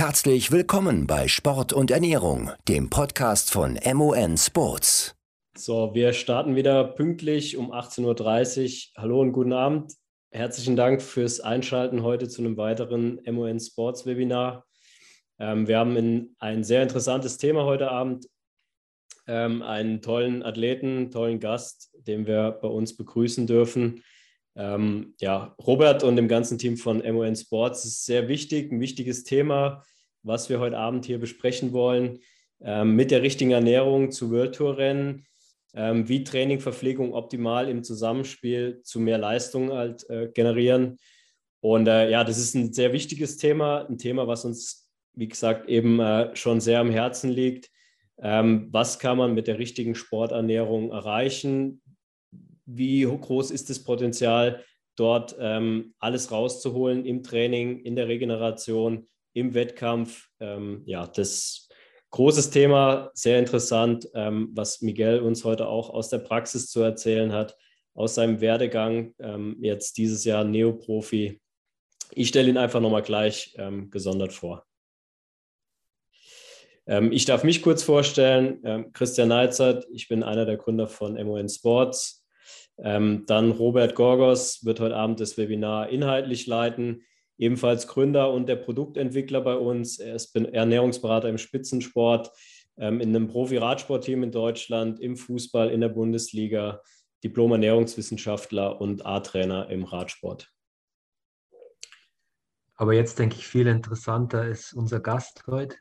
[0.00, 5.14] Herzlich willkommen bei Sport und Ernährung, dem Podcast von MON Sports.
[5.54, 9.02] So, wir starten wieder pünktlich um 18.30 Uhr.
[9.02, 9.92] Hallo und guten Abend.
[10.30, 14.64] Herzlichen Dank fürs Einschalten heute zu einem weiteren MON Sports Webinar.
[15.38, 18.26] Ähm, wir haben in, ein sehr interessantes Thema heute Abend.
[19.26, 24.02] Ähm, einen tollen Athleten, tollen Gast, den wir bei uns begrüßen dürfen.
[24.56, 29.24] Ähm, ja, Robert und dem ganzen Team von MON Sports ist sehr wichtig, ein wichtiges
[29.24, 29.82] Thema,
[30.22, 32.18] was wir heute Abend hier besprechen wollen.
[32.62, 35.26] Ähm, mit der richtigen Ernährung zu World Tour Rennen,
[35.74, 40.98] ähm, wie Training, Verpflegung optimal im Zusammenspiel zu mehr Leistung halt äh, generieren.
[41.60, 45.68] Und äh, ja, das ist ein sehr wichtiges Thema, ein Thema, was uns, wie gesagt,
[45.68, 47.70] eben äh, schon sehr am Herzen liegt.
[48.22, 51.80] Ähm, was kann man mit der richtigen Sporternährung erreichen?
[52.76, 54.64] Wie groß ist das Potenzial,
[54.96, 60.28] dort ähm, alles rauszuholen im Training, in der Regeneration, im Wettkampf.
[60.40, 61.68] Ähm, ja, das
[62.10, 67.32] großes Thema, sehr interessant, ähm, was Miguel uns heute auch aus der Praxis zu erzählen
[67.32, 67.56] hat,
[67.94, 71.40] aus seinem Werdegang, ähm, jetzt dieses Jahr Neoprofi.
[72.12, 74.66] Ich stelle ihn einfach nochmal gleich ähm, gesondert vor.
[76.86, 78.92] Ähm, ich darf mich kurz vorstellen.
[78.92, 82.19] Christian Neizert, ich bin einer der Gründer von MON Sports.
[82.82, 87.02] Ähm, dann Robert Gorgos wird heute Abend das Webinar inhaltlich leiten,
[87.36, 89.98] ebenfalls Gründer und der Produktentwickler bei uns.
[89.98, 92.30] Er ist Ernährungsberater im Spitzensport,
[92.78, 96.80] ähm, in einem Profi-Radsportteam in Deutschland, im Fußball, in der Bundesliga,
[97.22, 100.50] Diplom-Ernährungswissenschaftler und A-Trainer im Radsport.
[102.76, 105.76] Aber jetzt denke ich, viel interessanter ist unser Gast heute.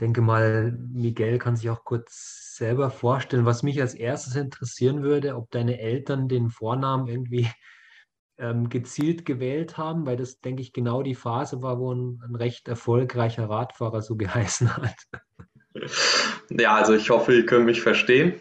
[0.00, 3.44] Ich denke mal, Miguel kann sich auch kurz selber vorstellen.
[3.44, 7.46] Was mich als erstes interessieren würde, ob deine Eltern den Vornamen irgendwie
[8.38, 12.34] ähm, gezielt gewählt haben, weil das, denke ich, genau die Phase war, wo ein, ein
[12.34, 14.96] recht erfolgreicher Radfahrer so geheißen hat.
[16.48, 18.40] Ja, also ich hoffe, ihr könnt mich verstehen.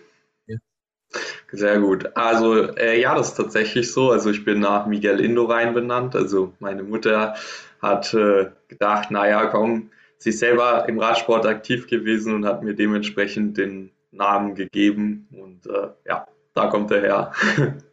[1.51, 2.15] Sehr gut.
[2.15, 4.11] Also äh, ja, das ist tatsächlich so.
[4.11, 6.15] Also ich bin nach Miguel Indurain benannt.
[6.15, 7.35] Also meine Mutter
[7.81, 12.75] hat äh, gedacht, naja, komm, sie ist selber im Radsport aktiv gewesen und hat mir
[12.75, 17.33] dementsprechend den Namen gegeben und äh, ja, da kommt er her.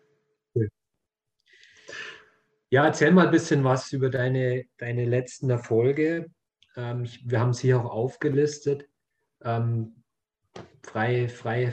[2.69, 6.27] Ja, erzähl mal ein bisschen was über deine, deine letzten Erfolge.
[6.77, 8.89] Ähm, ich, wir haben sie auch aufgelistet.
[9.41, 10.03] Ähm,
[10.83, 11.73] freie, freie,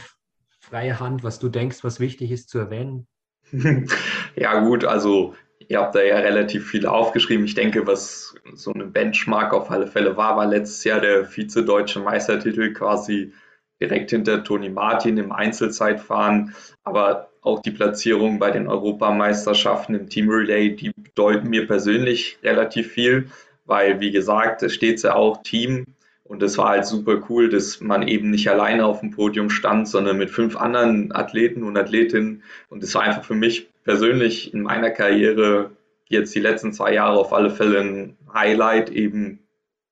[0.60, 3.08] freie Hand, was du denkst, was wichtig ist zu erwähnen.
[4.36, 5.36] ja, gut, also
[5.68, 7.46] ihr habt da ja relativ viel aufgeschrieben.
[7.46, 12.00] Ich denke, was so eine Benchmark auf alle Fälle war, war letztes Jahr der Vize-Deutsche
[12.00, 13.34] Meistertitel quasi
[13.82, 20.30] direkt hinter Toni Martin im Einzelzeitfahren, aber auch die Platzierung bei den Europameisterschaften im Team
[20.30, 23.30] Relay, die bedeuten mir persönlich relativ viel,
[23.66, 25.86] weil wie gesagt, es steht ja auch Team.
[26.26, 29.90] Und es war halt super cool, dass man eben nicht alleine auf dem Podium stand,
[29.90, 32.44] sondern mit fünf anderen Athleten und Athletinnen.
[32.70, 35.72] Und es war einfach für mich persönlich in meiner Karriere
[36.08, 39.40] jetzt die letzten zwei Jahre auf alle Fälle ein Highlight, eben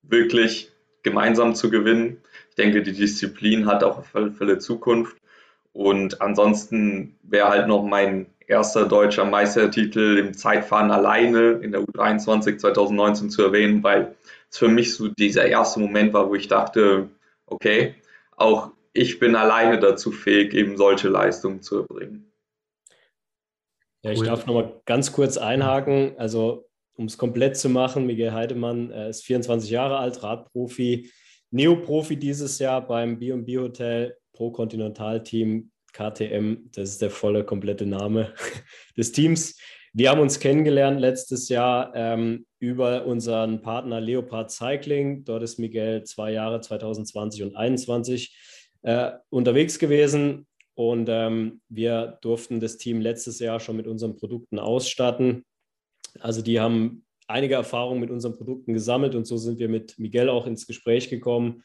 [0.02, 0.70] wirklich
[1.02, 2.22] gemeinsam zu gewinnen
[2.52, 5.16] ich denke, die Disziplin hat auch auf alle Fälle Zukunft.
[5.72, 12.58] Und ansonsten wäre halt noch mein erster deutscher Meistertitel im Zeitfahren alleine in der U23
[12.58, 14.14] 2019 zu erwähnen, weil
[14.50, 17.08] es für mich so dieser erste Moment war, wo ich dachte,
[17.46, 17.94] okay,
[18.36, 22.30] auch ich bin alleine dazu fähig, eben solche Leistungen zu erbringen.
[24.02, 26.14] Ja, ich darf nochmal ganz kurz einhaken.
[26.18, 31.10] Also, um es komplett zu machen, Miguel Heidemann ist 24 Jahre alt, Radprofi,
[31.50, 36.70] Neoprofi dieses Jahr beim B&B Hotel Pro Continental Team KTM.
[36.74, 38.32] Das ist der volle, komplette Name
[38.96, 39.58] des Teams.
[39.92, 45.24] Wir haben uns kennengelernt letztes Jahr ähm, über unseren Partner Leopard Cycling.
[45.24, 48.34] Dort ist Miguel zwei Jahre, 2020 und 2021,
[48.82, 50.46] äh, unterwegs gewesen.
[50.74, 55.44] Und ähm, wir durften das Team letztes Jahr schon mit unseren Produkten ausstatten.
[56.20, 60.28] Also die haben einige Erfahrungen mit unseren Produkten gesammelt und so sind wir mit Miguel
[60.28, 61.62] auch ins Gespräch gekommen.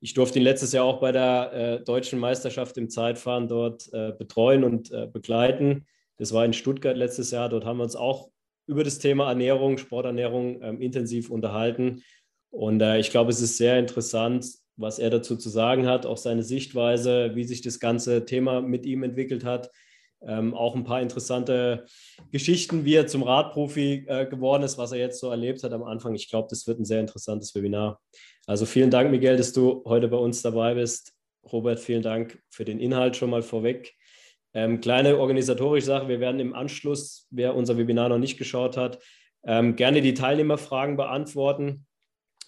[0.00, 4.12] Ich durfte ihn letztes Jahr auch bei der äh, deutschen Meisterschaft im Zeitfahren dort äh,
[4.12, 5.86] betreuen und äh, begleiten.
[6.16, 7.48] Das war in Stuttgart letztes Jahr.
[7.48, 8.30] Dort haben wir uns auch
[8.66, 12.02] über das Thema Ernährung, Sporternährung ähm, intensiv unterhalten.
[12.50, 14.46] Und äh, ich glaube, es ist sehr interessant,
[14.78, 18.86] was er dazu zu sagen hat, auch seine Sichtweise, wie sich das ganze Thema mit
[18.86, 19.70] ihm entwickelt hat.
[20.20, 21.84] Ähm, auch ein paar interessante
[22.32, 25.84] Geschichten, wie er zum Radprofi äh, geworden ist, was er jetzt so erlebt hat am
[25.84, 26.14] Anfang.
[26.14, 28.00] Ich glaube, das wird ein sehr interessantes Webinar.
[28.46, 31.12] Also vielen Dank, Miguel, dass du heute bei uns dabei bist.
[31.52, 33.94] Robert, vielen Dank für den Inhalt schon mal vorweg.
[34.54, 38.98] Ähm, kleine organisatorische Sache, wir werden im Anschluss, wer unser Webinar noch nicht geschaut hat,
[39.44, 41.86] ähm, gerne die Teilnehmerfragen beantworten.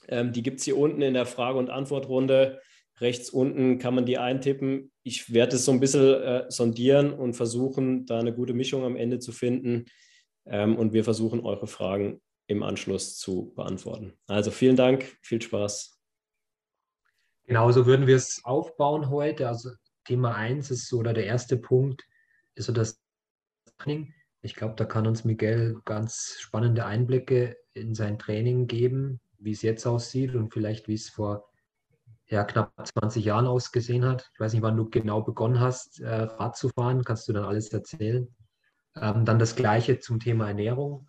[0.08, 2.60] Ähm, die gibt es hier unten in der Frage- und Antwortrunde.
[3.00, 4.92] Rechts unten kann man die eintippen.
[5.02, 8.96] Ich werde es so ein bisschen äh, sondieren und versuchen, da eine gute Mischung am
[8.96, 9.86] Ende zu finden.
[10.46, 14.12] Ähm, und wir versuchen, eure Fragen im Anschluss zu beantworten.
[14.26, 15.98] Also vielen Dank, viel Spaß.
[17.46, 19.48] Genauso würden wir es aufbauen heute.
[19.48, 19.70] Also
[20.04, 22.02] Thema 1 ist so, oder der erste Punkt
[22.54, 23.00] ist so das
[23.78, 24.12] Training.
[24.42, 29.62] Ich glaube, da kann uns Miguel ganz spannende Einblicke in sein Training geben, wie es
[29.62, 31.50] jetzt aussieht und vielleicht wie es vor
[32.28, 34.30] ja, knapp 20 Jahren ausgesehen hat.
[34.32, 37.44] Ich weiß nicht, wann du genau begonnen hast, äh, Rad zu fahren, kannst du dann
[37.44, 38.28] alles erzählen.
[38.96, 41.06] Ähm, dann das Gleiche zum Thema Ernährung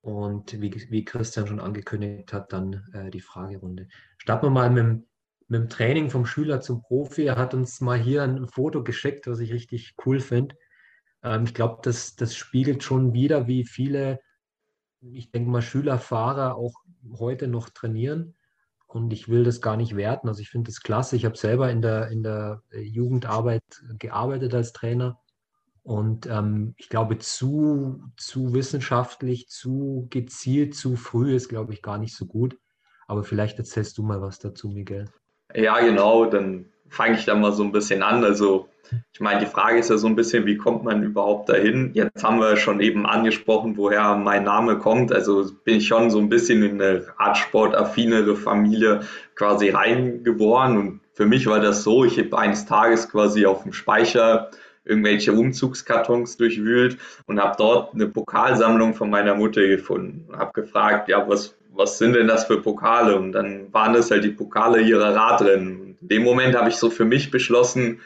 [0.00, 3.88] und wie, wie Christian schon angekündigt hat, dann äh, die Fragerunde.
[4.18, 5.04] Starten wir mal mit,
[5.48, 7.24] mit dem Training vom Schüler zum Profi.
[7.24, 10.56] Er hat uns mal hier ein Foto geschickt, was ich richtig cool finde.
[11.22, 14.20] Ähm, ich glaube, das, das spiegelt schon wieder, wie viele,
[15.00, 16.74] ich denke mal, Schüler, Fahrer auch
[17.18, 18.34] heute noch trainieren.
[18.86, 20.26] Und ich will das gar nicht werten.
[20.28, 21.14] Also ich finde das klasse.
[21.14, 23.62] Ich habe selber in der, in der Jugendarbeit
[23.98, 25.20] gearbeitet als Trainer.
[25.82, 31.98] Und ähm, ich glaube, zu, zu wissenschaftlich, zu gezielt, zu früh ist, glaube ich, gar
[31.98, 32.58] nicht so gut.
[33.06, 35.06] Aber vielleicht erzählst du mal was dazu, Miguel.
[35.54, 36.26] Ja, genau.
[36.26, 38.24] Dann fange ich da mal so ein bisschen an.
[38.24, 38.68] Also
[39.12, 41.92] ich meine, die Frage ist ja so ein bisschen, wie kommt man überhaupt dahin?
[41.94, 45.12] Jetzt haben wir schon eben angesprochen, woher mein Name kommt.
[45.12, 49.00] Also bin ich schon so ein bisschen in eine Radsport-affinere Familie
[49.36, 50.76] quasi reingeboren.
[50.76, 54.50] Und für mich war das so, ich habe eines Tages quasi auf dem Speicher
[54.84, 60.26] irgendwelche Umzugskartons durchwühlt und habe dort eine Pokalsammlung von meiner Mutter gefunden.
[60.36, 63.16] Habe gefragt, ja, was, was sind denn das für Pokale?
[63.16, 65.89] Und dann waren das halt die Pokale ihrer Radrennen.
[66.00, 68.00] In dem Moment habe ich so für mich beschlossen,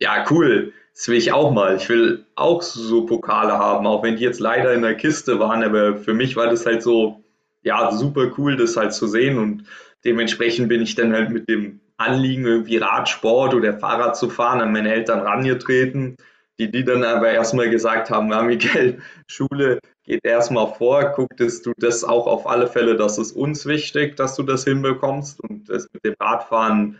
[0.00, 1.76] ja, cool, das will ich auch mal.
[1.76, 5.62] Ich will auch so Pokale haben, auch wenn die jetzt leider in der Kiste waren,
[5.62, 7.22] aber für mich war das halt so,
[7.62, 9.38] ja, super cool, das halt zu sehen.
[9.38, 9.64] Und
[10.04, 14.72] dementsprechend bin ich dann halt mit dem Anliegen, irgendwie Radsport oder Fahrrad zu fahren, an
[14.72, 16.16] meine Eltern rangetreten,
[16.58, 21.72] die, die dann aber erstmal gesagt haben, ja, Miguel, Schule geht erstmal vor, gucktest du
[21.76, 25.40] das auch auf alle Fälle, das ist uns wichtig, dass du das hinbekommst?
[25.40, 26.98] Und das mit dem Radfahren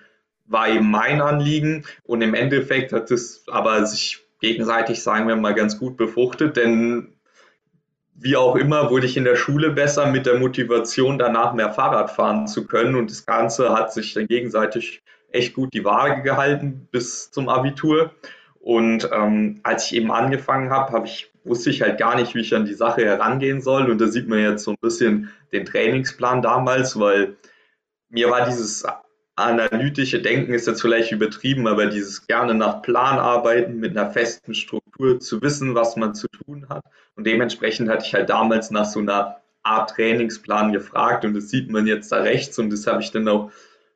[0.48, 5.54] war eben mein Anliegen und im Endeffekt hat es aber sich gegenseitig, sagen wir mal,
[5.54, 7.14] ganz gut befruchtet, denn
[8.20, 12.10] wie auch immer wurde ich in der Schule besser mit der Motivation, danach mehr Fahrrad
[12.10, 16.88] fahren zu können und das Ganze hat sich dann gegenseitig echt gut die Waage gehalten
[16.90, 18.12] bis zum Abitur.
[18.60, 22.40] Und ähm, als ich eben angefangen habe, habe ich, wusste ich halt gar nicht, wie
[22.40, 23.90] ich an die Sache herangehen soll.
[23.90, 27.36] Und da sieht man jetzt so ein bisschen den Trainingsplan damals, weil
[28.08, 28.84] mir war dieses
[29.38, 34.54] analytische Denken ist jetzt vielleicht übertrieben, aber dieses gerne nach Plan arbeiten mit einer festen
[34.54, 36.84] Struktur zu wissen, was man zu tun hat.
[37.14, 41.70] Und dementsprechend hatte ich halt damals nach so einer Art Trainingsplan gefragt und das sieht
[41.70, 43.50] man jetzt da rechts und das habe ich dann auch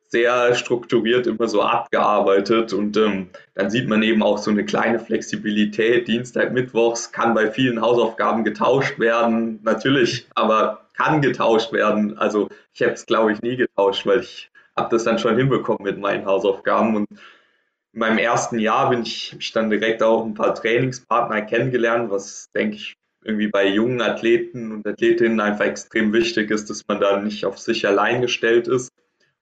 [0.07, 4.99] sehr strukturiert immer so abgearbeitet und ähm, dann sieht man eben auch so eine kleine
[4.99, 6.07] Flexibilität.
[6.07, 12.15] Dienstag, Mittwochs kann bei vielen Hausaufgaben getauscht werden, natürlich, aber kann getauscht werden.
[12.19, 15.83] Also ich habe es, glaube ich, nie getauscht, weil ich habe das dann schon hinbekommen
[15.83, 16.95] mit meinen Hausaufgaben.
[16.95, 22.09] Und in meinem ersten Jahr bin ich, ich dann direkt auch ein paar Trainingspartner kennengelernt,
[22.09, 26.99] was denke ich irgendwie bei jungen Athleten und Athletinnen einfach extrem wichtig ist, dass man
[26.99, 28.91] da nicht auf sich allein gestellt ist.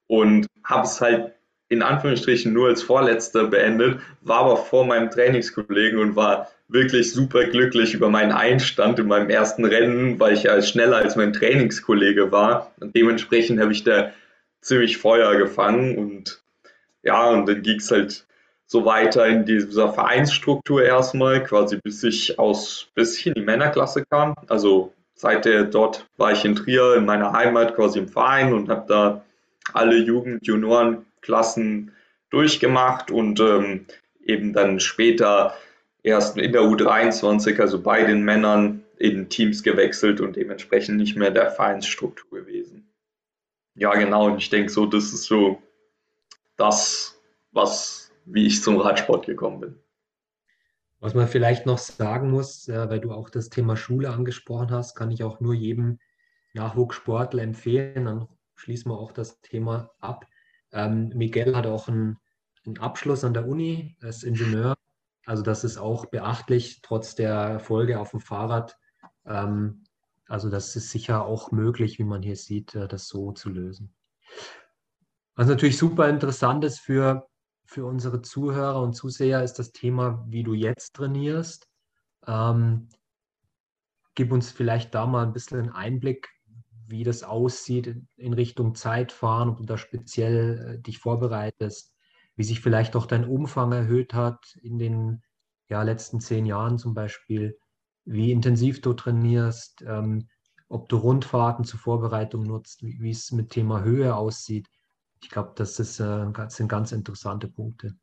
[0.06, 1.32] Und habe es halt
[1.68, 7.44] in Anführungsstrichen nur als Vorletzter beendet, war aber vor meinem Trainingskollegen und war wirklich super
[7.44, 12.30] glücklich über meinen Einstand in meinem ersten Rennen, weil ich ja schneller als mein Trainingskollege
[12.30, 12.72] war.
[12.78, 14.12] Und dementsprechend habe ich da
[14.62, 16.42] ziemlich Feuer gefangen und
[17.02, 18.26] ja, und dann ging es halt
[18.66, 24.04] so weiter in dieser Vereinsstruktur erstmal, quasi bis ich aus, bis ich in die Männerklasse
[24.06, 24.34] kam.
[24.48, 28.70] Also seit der dort war ich in Trier in meiner Heimat quasi im Verein und
[28.70, 29.24] habe da
[29.74, 31.92] alle Jugend-, Juniorenklassen
[32.30, 33.84] durchgemacht und ähm,
[34.24, 35.54] eben dann später
[36.02, 41.30] erst in der U23, also bei den Männern in Teams gewechselt und dementsprechend nicht mehr
[41.30, 42.81] der Vereinsstruktur gewesen.
[43.74, 44.26] Ja, genau.
[44.26, 45.62] Und ich denke so, das ist so
[46.56, 47.20] das,
[47.52, 49.78] was, wie ich zum Radsport gekommen bin.
[51.00, 54.94] Was man vielleicht noch sagen muss, äh, weil du auch das Thema Schule angesprochen hast,
[54.94, 55.98] kann ich auch nur jedem
[56.54, 58.04] Nachwuchssportler empfehlen.
[58.04, 60.26] Dann schließen wir auch das Thema ab.
[60.70, 62.18] Ähm, Miguel hat auch einen,
[62.78, 64.76] Abschluss an der Uni als Ingenieur.
[65.26, 68.78] Also das ist auch beachtlich, trotz der Erfolge auf dem Fahrrad.
[69.26, 69.82] Ähm,
[70.28, 73.94] also das ist sicher auch möglich, wie man hier sieht, äh, das so zu lösen.
[75.34, 77.28] Was natürlich super interessant ist für,
[77.64, 81.68] für unsere Zuhörer und Zuseher, ist das Thema, wie du jetzt trainierst.
[82.26, 82.88] Ähm,
[84.14, 86.28] gib uns vielleicht da mal ein bisschen einen Einblick,
[86.86, 91.94] wie das aussieht in Richtung Zeitfahren, ob du da speziell äh, dich vorbereitest,
[92.36, 95.22] wie sich vielleicht auch dein Umfang erhöht hat in den
[95.68, 97.58] ja, letzten zehn Jahren zum Beispiel,
[98.04, 100.28] wie intensiv du trainierst, ähm,
[100.68, 104.68] ob du Rundfahrten zur Vorbereitung nutzt, wie, es mit Thema Höhe aussieht.
[105.22, 107.94] Ich glaube, das, äh, das sind ganz interessante Punkte.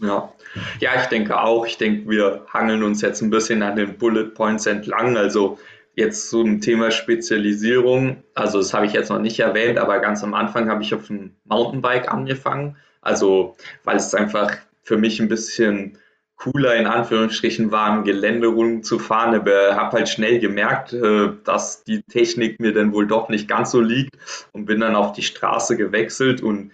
[0.00, 0.32] Ja.
[0.80, 1.66] ja, ich denke auch.
[1.66, 5.16] Ich denke, wir hangeln uns jetzt ein bisschen an den Bullet Points entlang.
[5.16, 5.58] Also
[5.94, 8.22] jetzt zum Thema Spezialisierung.
[8.34, 11.08] Also das habe ich jetzt noch nicht erwähnt, aber ganz am Anfang habe ich auf
[11.08, 12.76] dem Mountainbike angefangen.
[13.02, 15.98] Also weil es einfach für mich ein bisschen
[16.40, 22.02] cooler in Anführungsstrichen war, im Gelände rumzufahren, aber habe halt schnell gemerkt, äh, dass die
[22.02, 24.16] Technik mir dann wohl doch nicht ganz so liegt
[24.52, 26.72] und bin dann auf die Straße gewechselt und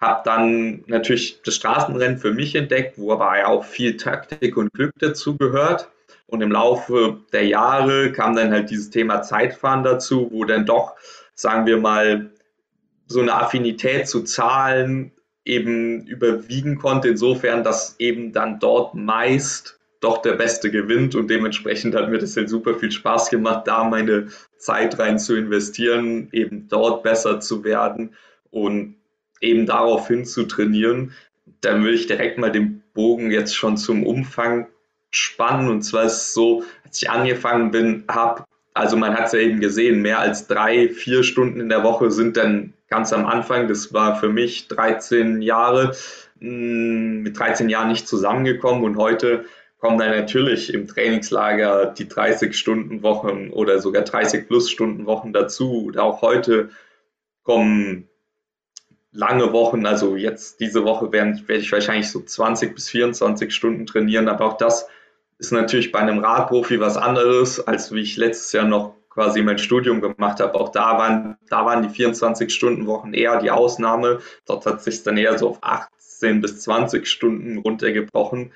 [0.00, 4.92] habe dann natürlich das Straßenrennen für mich entdeckt, wo aber auch viel Taktik und Glück
[5.00, 5.90] dazu gehört.
[6.28, 10.94] Und im Laufe der Jahre kam dann halt dieses Thema Zeitfahren dazu, wo dann doch,
[11.34, 12.30] sagen wir mal,
[13.06, 15.10] so eine Affinität zu Zahlen
[15.48, 21.94] eben überwiegen konnte, insofern, dass eben dann dort meist doch der Beste gewinnt und dementsprechend
[21.94, 24.28] hat mir das halt super viel Spaß gemacht, da meine
[24.58, 28.14] Zeit rein zu investieren, eben dort besser zu werden
[28.50, 28.96] und
[29.40, 31.12] eben darauf hin zu trainieren.
[31.62, 34.68] Dann würde ich direkt mal den Bogen jetzt schon zum Umfang
[35.10, 38.44] spannen und zwar ist es so, als ich angefangen bin, habe
[38.78, 42.12] also man hat es ja eben gesehen, mehr als drei, vier Stunden in der Woche
[42.12, 45.96] sind dann ganz am Anfang, das war für mich 13 Jahre,
[46.38, 48.84] mm, mit 13 Jahren nicht zusammengekommen.
[48.84, 49.44] Und heute
[49.78, 55.32] kommen dann natürlich im Trainingslager die 30 Stunden Wochen oder sogar 30 plus Stunden Wochen
[55.32, 55.86] dazu.
[55.86, 56.70] Und auch heute
[57.42, 58.08] kommen
[59.10, 64.28] lange Wochen, also jetzt diese Woche werde ich wahrscheinlich so 20 bis 24 Stunden trainieren,
[64.28, 64.88] aber auch das
[65.38, 69.58] ist natürlich bei einem Radprofi was anderes, als wie ich letztes Jahr noch quasi mein
[69.58, 70.54] Studium gemacht habe.
[70.54, 74.20] Auch da waren, da waren die 24-Stunden-Wochen eher die Ausnahme.
[74.46, 78.52] Dort hat sich dann eher so auf 18 bis 20 Stunden runtergebrochen.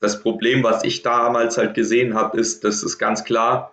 [0.00, 3.70] Das Problem, was ich damals halt gesehen habe, ist, dass es ganz klar,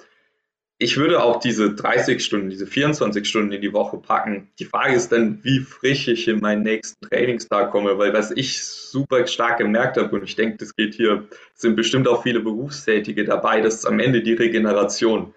[0.79, 4.49] ich würde auch diese 30 Stunden, diese 24 Stunden in die Woche packen.
[4.59, 8.63] Die Frage ist dann, wie frisch ich in meinen nächsten Trainingstag komme, weil was ich
[8.63, 13.25] super stark gemerkt habe, und ich denke, das geht hier, sind bestimmt auch viele Berufstätige
[13.25, 15.33] dabei, das ist am Ende die Regeneration.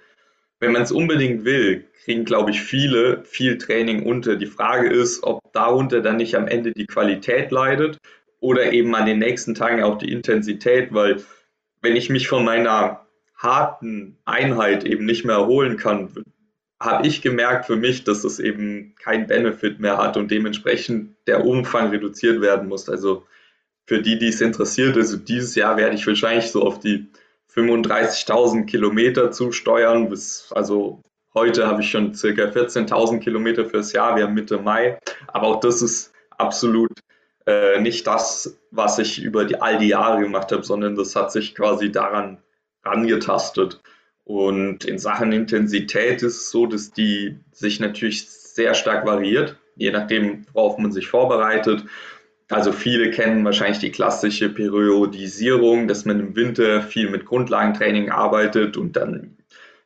[0.58, 4.36] Wenn man es unbedingt will, kriegen, glaube ich, viele viel Training unter.
[4.36, 7.96] Die Frage ist, ob darunter dann nicht am Ende die Qualität leidet
[8.40, 11.22] oder eben an den nächsten Tagen auch die Intensität, weil
[11.80, 13.06] wenn ich mich von meiner
[13.40, 16.10] harten Einheit eben nicht mehr erholen kann,
[16.78, 21.44] habe ich gemerkt für mich, dass es eben kein Benefit mehr hat und dementsprechend der
[21.44, 22.88] Umfang reduziert werden muss.
[22.88, 23.26] Also
[23.86, 27.08] für die, die es interessiert, also dieses Jahr werde ich wahrscheinlich so auf die
[27.54, 30.08] 35.000 Kilometer zusteuern.
[30.08, 31.02] Bis, also
[31.34, 34.16] heute habe ich schon circa 14.000 Kilometer fürs Jahr.
[34.16, 34.98] Wir haben Mitte Mai.
[35.28, 36.92] Aber auch das ist absolut
[37.46, 41.32] äh, nicht das, was ich über die, all die Jahre gemacht habe, sondern das hat
[41.32, 42.38] sich quasi daran
[42.84, 43.80] rangetastet.
[44.24, 49.90] Und in Sachen Intensität ist es so, dass die sich natürlich sehr stark variiert, je
[49.90, 51.84] nachdem, worauf man sich vorbereitet.
[52.48, 58.76] Also viele kennen wahrscheinlich die klassische Periodisierung, dass man im Winter viel mit Grundlagentraining arbeitet
[58.76, 59.36] und dann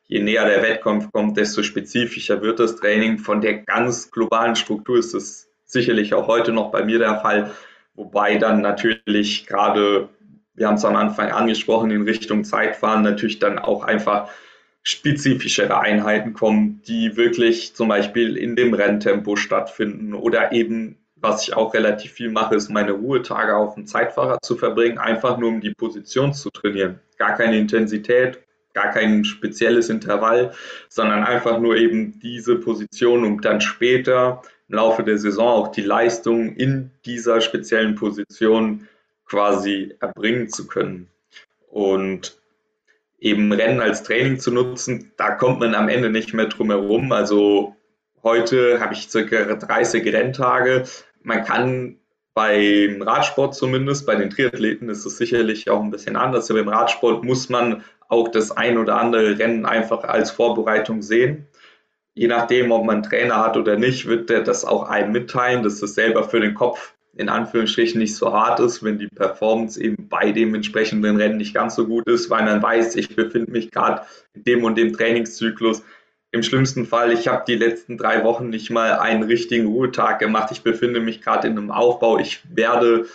[0.07, 3.17] je näher der Wettkampf kommt, desto spezifischer wird das Training.
[3.19, 7.51] Von der ganz globalen Struktur ist es sicherlich auch heute noch bei mir der Fall,
[7.95, 10.09] wobei dann natürlich gerade
[10.55, 14.29] wir haben es am Anfang angesprochen, in Richtung Zeitfahren natürlich dann auch einfach
[14.83, 21.55] spezifischere Einheiten kommen, die wirklich zum Beispiel in dem Renntempo stattfinden oder eben, was ich
[21.55, 25.61] auch relativ viel mache, ist meine Ruhetage auf dem Zeitfahrrad zu verbringen, einfach nur um
[25.61, 26.99] die Position zu trainieren.
[27.17, 28.39] Gar keine Intensität,
[28.73, 30.51] gar kein spezielles Intervall,
[30.87, 35.81] sondern einfach nur eben diese Position, um dann später im Laufe der Saison auch die
[35.81, 38.87] Leistung in dieser speziellen Position
[39.25, 41.09] quasi erbringen zu können.
[41.69, 42.37] Und
[43.19, 47.11] eben Rennen als Training zu nutzen, da kommt man am Ende nicht mehr drum herum.
[47.11, 47.75] Also
[48.23, 50.83] heute habe ich circa 30 Renntage.
[51.21, 51.97] Man kann
[52.33, 56.49] beim Radsport zumindest, bei den Triathleten ist es sicherlich auch ein bisschen anders.
[56.49, 61.47] Aber im Radsport muss man auch das ein oder andere Rennen einfach als Vorbereitung sehen.
[62.13, 65.63] Je nachdem, ob man einen Trainer hat oder nicht, wird der das auch einem mitteilen,
[65.63, 70.09] das selber für den Kopf in Anführungsstrichen nicht so hart ist, wenn die Performance eben
[70.09, 73.71] bei dem entsprechenden Rennen nicht ganz so gut ist, weil man weiß, ich befinde mich
[73.71, 74.01] gerade
[74.33, 75.83] in dem und dem Trainingszyklus.
[76.31, 80.49] Im schlimmsten Fall, ich habe die letzten drei Wochen nicht mal einen richtigen Ruhetag gemacht.
[80.51, 82.19] Ich befinde mich gerade in einem Aufbau.
[82.19, 83.05] Ich werde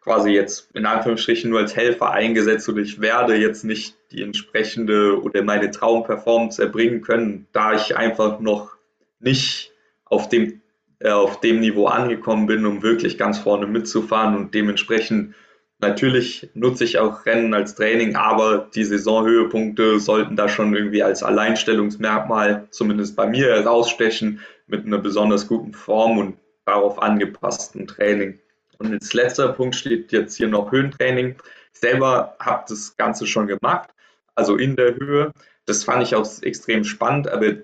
[0.00, 5.20] quasi jetzt in Anführungsstrichen nur als Helfer eingesetzt oder ich werde jetzt nicht die entsprechende
[5.20, 8.76] oder meine Traumperformance erbringen können, da ich einfach noch
[9.18, 9.72] nicht
[10.04, 10.59] auf dem,
[11.04, 15.34] auf dem Niveau angekommen bin, um wirklich ganz vorne mitzufahren und dementsprechend
[15.82, 21.22] Natürlich nutze ich auch Rennen als Training, aber die Saisonhöhepunkte sollten da schon irgendwie als
[21.22, 28.38] Alleinstellungsmerkmal, zumindest bei mir, herausstechen, mit einer besonders guten Form und darauf angepassten Training.
[28.78, 31.36] Und als letzter Punkt steht jetzt hier noch Höhentraining.
[31.72, 33.88] Ich selber habe das Ganze schon gemacht,
[34.34, 35.32] also in der Höhe.
[35.64, 37.54] Das fand ich auch extrem spannend, aber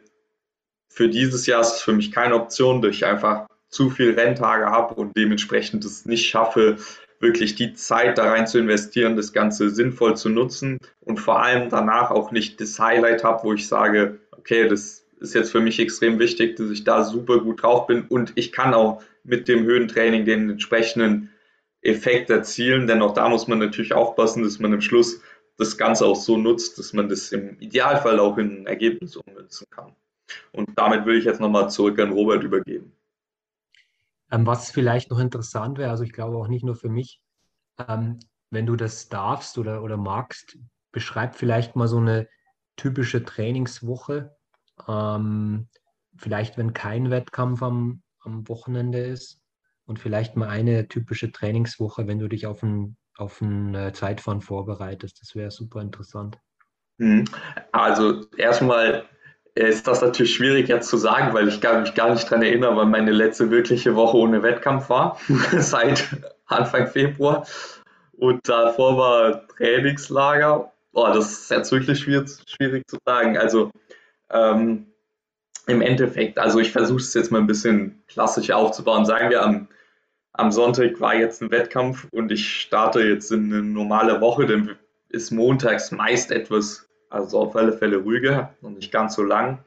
[0.96, 4.64] für dieses Jahr ist es für mich keine Option, da ich einfach zu viel Renntage
[4.64, 6.78] habe und dementsprechend es nicht schaffe,
[7.20, 11.68] wirklich die Zeit da rein zu investieren, das Ganze sinnvoll zu nutzen und vor allem
[11.68, 15.78] danach auch nicht das Highlight habe, wo ich sage, okay, das ist jetzt für mich
[15.80, 19.64] extrem wichtig, dass ich da super gut drauf bin und ich kann auch mit dem
[19.64, 21.30] Höhentraining den entsprechenden
[21.82, 25.20] Effekt erzielen, denn auch da muss man natürlich aufpassen, dass man am Schluss
[25.58, 29.66] das Ganze auch so nutzt, dass man das im Idealfall auch in ein Ergebnis ummünzen
[29.70, 29.94] kann.
[30.52, 32.92] Und damit will ich jetzt nochmal zurück an Robert übergeben.
[34.30, 37.21] Ähm, was vielleicht noch interessant wäre, also ich glaube auch nicht nur für mich,
[37.87, 38.18] ähm,
[38.50, 40.59] wenn du das darfst oder, oder magst,
[40.92, 42.28] beschreib vielleicht mal so eine
[42.76, 44.37] typische Trainingswoche.
[44.88, 45.68] Ähm,
[46.16, 49.40] vielleicht, wenn kein Wettkampf am, am Wochenende ist
[49.85, 54.40] und vielleicht mal eine typische Trainingswoche, wenn du dich auf ein, auf ein äh, Zeitfahren
[54.40, 55.21] vorbereitest.
[55.21, 56.38] Das wäre super interessant.
[56.99, 57.25] Mhm.
[57.73, 59.09] Also erstmal
[59.56, 62.86] ist das natürlich schwierig jetzt zu sagen, weil ich mich gar nicht daran erinnern, weil
[62.86, 65.18] meine letzte wirkliche Woche ohne Wettkampf war,
[65.58, 66.04] seit
[66.46, 67.46] Anfang Februar.
[68.12, 70.72] Und davor war Trainingslager.
[70.92, 73.38] Boah, das ist jetzt wirklich schwierig, schwierig zu sagen.
[73.38, 73.70] Also
[74.30, 74.86] ähm,
[75.66, 79.06] im Endeffekt, also ich versuche es jetzt mal ein bisschen klassisch aufzubauen.
[79.06, 79.68] Sagen wir, am,
[80.34, 84.76] am Sonntag war jetzt ein Wettkampf und ich starte jetzt in eine normale Woche, dann
[85.08, 89.58] ist montags meist etwas also auf alle Fälle ruhiger und nicht ganz so lang.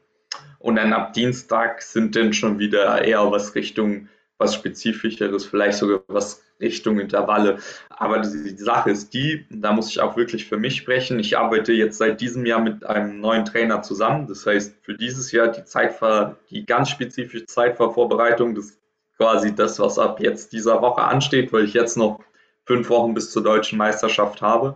[0.60, 6.02] Und dann ab Dienstag sind dann schon wieder eher was Richtung was Spezifischeres, vielleicht sogar
[6.08, 7.60] was Richtung Intervalle.
[7.90, 11.20] Aber die, die Sache ist die, da muss ich auch wirklich für mich sprechen.
[11.20, 14.28] Ich arbeite jetzt seit diesem Jahr mit einem neuen Trainer zusammen.
[14.28, 18.80] Das heißt, für dieses Jahr die Zeitver, die ganz spezifische Zeitfahrvorbereitung, das ist
[19.18, 22.22] quasi das, was ab jetzt dieser Woche ansteht, weil ich jetzt noch
[22.66, 24.76] fünf Wochen bis zur deutschen Meisterschaft habe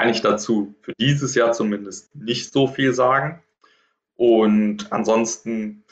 [0.00, 3.42] kann ich dazu für dieses Jahr zumindest nicht so viel sagen.
[4.16, 5.84] Und ansonsten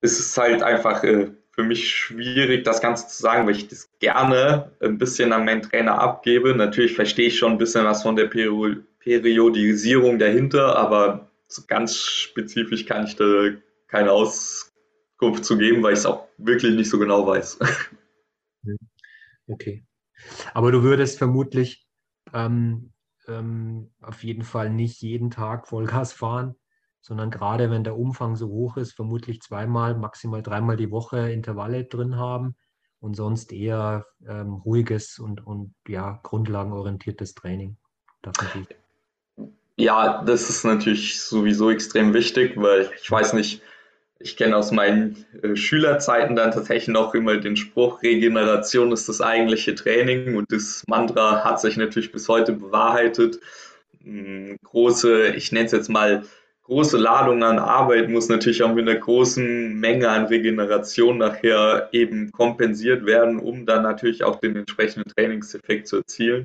[0.00, 3.88] ist es halt einfach äh, für mich schwierig, das Ganze zu sagen, weil ich das
[4.00, 6.52] gerne ein bisschen an meinen Trainer abgebe.
[6.56, 11.30] Natürlich verstehe ich schon ein bisschen was von der Peri Periodisierung dahinter, aber
[11.68, 13.50] ganz spezifisch kann ich da
[13.86, 17.60] keine Auskunft zu geben, weil ich es auch wirklich nicht so genau weiß.
[19.48, 19.84] Okay.
[20.54, 21.84] Aber du würdest vermutlich
[22.32, 22.92] ähm,
[23.28, 26.54] ähm, auf jeden Fall nicht jeden Tag Vollgas fahren,
[27.00, 31.84] sondern gerade wenn der Umfang so hoch ist, vermutlich zweimal, maximal dreimal die Woche Intervalle
[31.84, 32.56] drin haben
[33.00, 37.76] und sonst eher ähm, ruhiges und, und ja, grundlagenorientiertes Training.
[38.24, 38.68] Definitiv.
[39.76, 43.62] Ja, das ist natürlich sowieso extrem wichtig, weil ich weiß nicht,
[44.22, 49.20] ich kenne aus meinen äh, Schülerzeiten dann tatsächlich noch immer den Spruch, Regeneration ist das
[49.20, 53.40] eigentliche Training und das Mantra hat sich natürlich bis heute bewahrheitet.
[54.04, 56.24] Hm, große, ich nenne es jetzt mal,
[56.64, 62.30] große Ladung an Arbeit muss natürlich auch mit einer großen Menge an Regeneration nachher eben
[62.32, 66.44] kompensiert werden, um dann natürlich auch den entsprechenden Trainingseffekt zu erzielen.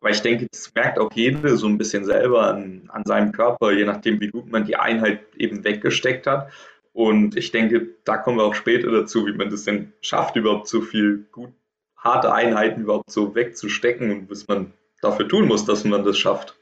[0.00, 3.72] Aber ich denke, das merkt auch jeder so ein bisschen selber an, an seinem Körper,
[3.72, 6.50] je nachdem, wie gut man die Einheit eben weggesteckt hat.
[6.96, 10.66] Und ich denke, da kommen wir auch später dazu, wie man das denn schafft, überhaupt
[10.66, 11.52] so viel gut
[11.98, 16.56] harte Einheiten überhaupt so wegzustecken und was man dafür tun muss, dass man das schafft.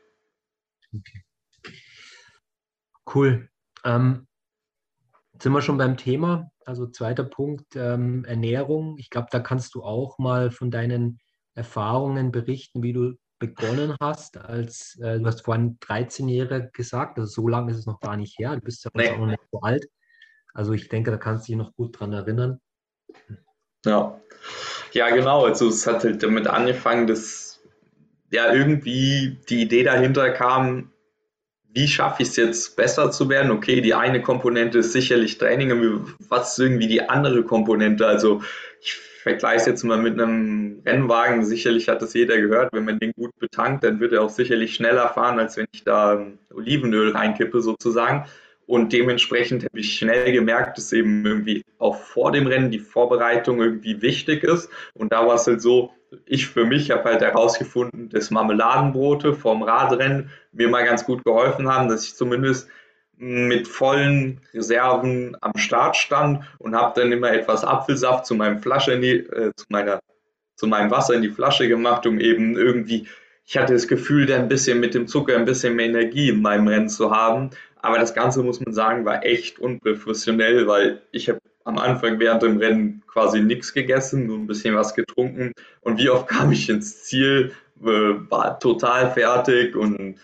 [0.92, 1.22] Okay.
[3.14, 3.48] Cool.
[3.84, 4.26] Ähm,
[5.40, 6.50] sind wir schon beim Thema.
[6.66, 8.96] Also zweiter Punkt, ähm, Ernährung.
[8.98, 11.20] Ich glaube, da kannst du auch mal von deinen
[11.54, 17.46] Erfahrungen berichten, wie du begonnen hast, als äh, du hast vorhin 13-Jährige gesagt, also so
[17.46, 19.10] lange ist es noch gar nicht her, du bist ja nee.
[19.10, 19.86] auch noch nicht so alt.
[20.54, 22.60] Also ich denke, da kannst du dich noch gut dran erinnern.
[23.84, 24.18] Ja,
[24.92, 25.44] ja genau.
[25.44, 27.60] Also es hat halt damit angefangen, dass
[28.30, 30.90] ja irgendwie die Idee dahinter kam,
[31.74, 33.50] wie schaffe ich es jetzt besser zu werden?
[33.50, 38.06] Okay, die eine Komponente ist sicherlich Training, was ist irgendwie die andere Komponente?
[38.06, 38.42] Also
[38.80, 41.44] ich vergleiche es jetzt mal mit einem Rennwagen.
[41.44, 42.72] Sicherlich hat das jeder gehört.
[42.72, 45.82] Wenn man den gut betankt, dann wird er auch sicherlich schneller fahren, als wenn ich
[45.82, 48.26] da Olivenöl reinkippe sozusagen.
[48.66, 53.60] Und dementsprechend habe ich schnell gemerkt, dass eben irgendwie auch vor dem Rennen die Vorbereitung
[53.60, 54.70] irgendwie wichtig ist.
[54.94, 55.92] Und da war es halt so,
[56.26, 61.68] ich für mich habe halt herausgefunden, dass Marmeladenbrote vorm Radrennen mir mal ganz gut geholfen
[61.68, 62.68] haben, dass ich zumindest
[63.16, 68.98] mit vollen Reserven am Start stand und habe dann immer etwas Apfelsaft zu meinem Flasche
[68.98, 70.00] die, äh, zu meiner
[70.56, 73.08] zu meinem Wasser in die Flasche gemacht, um eben irgendwie
[73.46, 76.40] ich hatte das Gefühl, da ein bisschen mit dem Zucker ein bisschen mehr Energie in
[76.40, 77.50] meinem Rennen zu haben.
[77.84, 82.42] Aber das Ganze, muss man sagen, war echt unprofessionell, weil ich habe am Anfang während
[82.42, 85.52] dem Rennen quasi nichts gegessen, nur ein bisschen was getrunken.
[85.82, 90.16] Und wie oft kam ich ins Ziel, äh, war total fertig und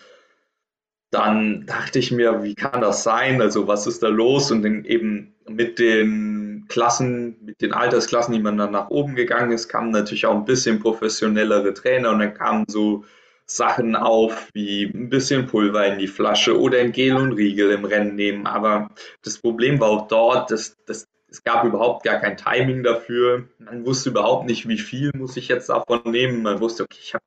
[1.11, 3.41] dann dachte ich mir, wie kann das sein?
[3.41, 4.49] Also was ist da los?
[4.49, 9.51] Und dann eben mit den Klassen, mit den Altersklassen, die man dann nach oben gegangen
[9.51, 13.03] ist, kamen natürlich auch ein bisschen professionellere Trainer und dann kamen so
[13.45, 17.85] Sachen auf, wie ein bisschen Pulver in die Flasche oder ein Gel und Riegel im
[17.85, 18.47] Rennen nehmen.
[18.47, 18.89] Aber
[19.23, 23.45] das Problem war auch dort, dass, dass es gab überhaupt gar kein Timing dafür.
[23.59, 26.43] Man wusste überhaupt nicht, wie viel muss ich jetzt davon nehmen.
[26.43, 27.23] Man wusste, okay, ich habe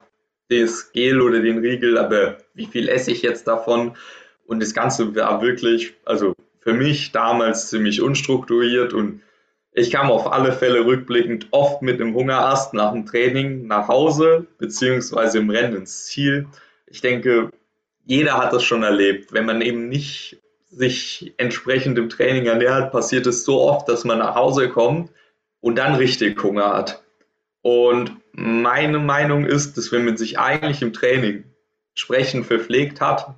[0.48, 3.96] das Gel oder den Riegel, aber wie viel esse ich jetzt davon?
[4.46, 9.22] Und das Ganze war wirklich, also für mich damals ziemlich unstrukturiert und
[9.76, 14.46] ich kam auf alle Fälle rückblickend oft mit einem Hungerast nach dem Training nach Hause,
[14.58, 16.46] beziehungsweise im Rennen ins Ziel.
[16.86, 17.50] Ich denke,
[18.04, 19.32] jeder hat das schon erlebt.
[19.32, 20.38] Wenn man eben nicht
[20.70, 25.10] sich entsprechend im Training ernährt, passiert es so oft, dass man nach Hause kommt
[25.60, 27.02] und dann richtig Hunger hat.
[27.62, 31.44] Und meine Meinung ist, dass wenn man sich eigentlich im Training
[31.90, 33.34] entsprechend verpflegt hat,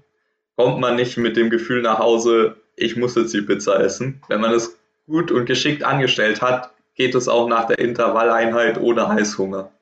[0.57, 4.21] kommt man nicht mit dem Gefühl nach Hause, ich muss jetzt die Pizza essen.
[4.29, 4.76] Wenn man es
[5.07, 9.73] gut und geschickt angestellt hat, geht es auch nach der Intervalleinheit ohne Heißhunger.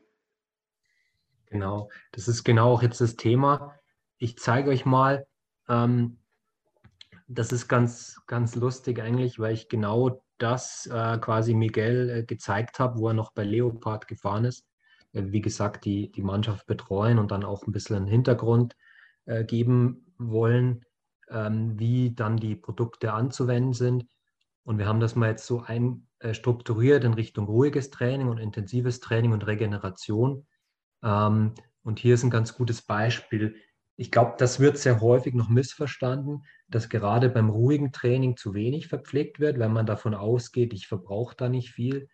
[1.47, 3.79] Genau, das ist genau auch jetzt das Thema.
[4.19, 5.27] Ich zeige euch mal,
[5.69, 6.19] ähm,
[7.29, 12.79] das ist ganz, ganz lustig eigentlich, weil ich genau das äh, quasi Miguel äh, gezeigt
[12.79, 14.67] habe, wo er noch bei Leopard gefahren ist.
[15.13, 18.77] Äh, wie gesagt, die, die Mannschaft betreuen und dann auch ein bisschen einen Hintergrund
[19.27, 20.85] äh, geben wollen,
[21.31, 24.07] ähm, wie dann die Produkte anzuwenden sind.
[24.65, 28.39] Und wir haben das mal jetzt so ein, äh, strukturiert in Richtung ruhiges Training und
[28.39, 30.47] intensives Training und Regeneration.
[31.03, 33.57] Ähm, und hier ist ein ganz gutes Beispiel.
[33.97, 38.89] Ich glaube, das wird sehr häufig noch missverstanden, dass gerade beim ruhigen Training zu wenig
[38.89, 42.09] verpflegt wird, wenn man davon ausgeht, ich verbrauche da nicht viel.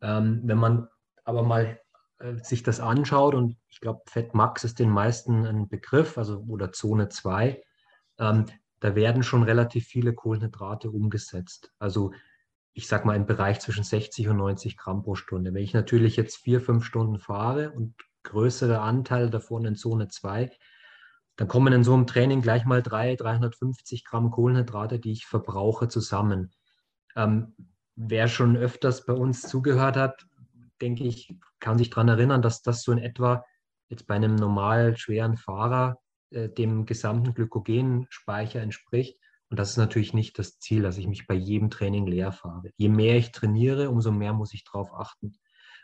[0.00, 0.88] Ähm, wenn man
[1.24, 1.78] aber mal
[2.18, 6.72] äh, sich das anschaut, und ich glaube, Fettmax ist den meisten ein Begriff, also oder
[6.72, 7.62] Zone 2,
[8.18, 8.46] ähm,
[8.80, 11.72] da werden schon relativ viele Kohlenhydrate umgesetzt.
[11.78, 12.12] Also
[12.72, 15.52] ich sage mal im Bereich zwischen 60 und 90 Gramm pro Stunde.
[15.52, 20.50] Wenn ich natürlich jetzt vier, fünf Stunden fahre und größere Anteile davon in Zone 2,
[21.36, 25.88] dann kommen in so einem Training gleich mal 3, 350 Gramm Kohlenhydrate, die ich verbrauche,
[25.88, 26.52] zusammen.
[27.16, 27.54] Ähm,
[27.96, 30.26] wer schon öfters bei uns zugehört hat,
[30.80, 33.44] denke ich, kann sich daran erinnern, dass das so in etwa
[33.88, 35.98] jetzt bei einem normal schweren Fahrer
[36.30, 39.18] äh, dem gesamten Glykogenspeicher entspricht.
[39.48, 42.70] Und das ist natürlich nicht das Ziel, dass ich mich bei jedem Training leer fahre.
[42.76, 45.32] Je mehr ich trainiere, umso mehr muss ich darauf achten,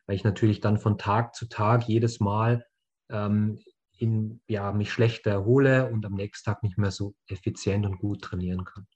[0.07, 2.65] weil ich natürlich dann von Tag zu Tag jedes Mal
[3.11, 3.59] ähm,
[3.99, 8.23] in, ja, mich schlechter erhole und am nächsten Tag nicht mehr so effizient und gut
[8.23, 8.87] trainieren kann.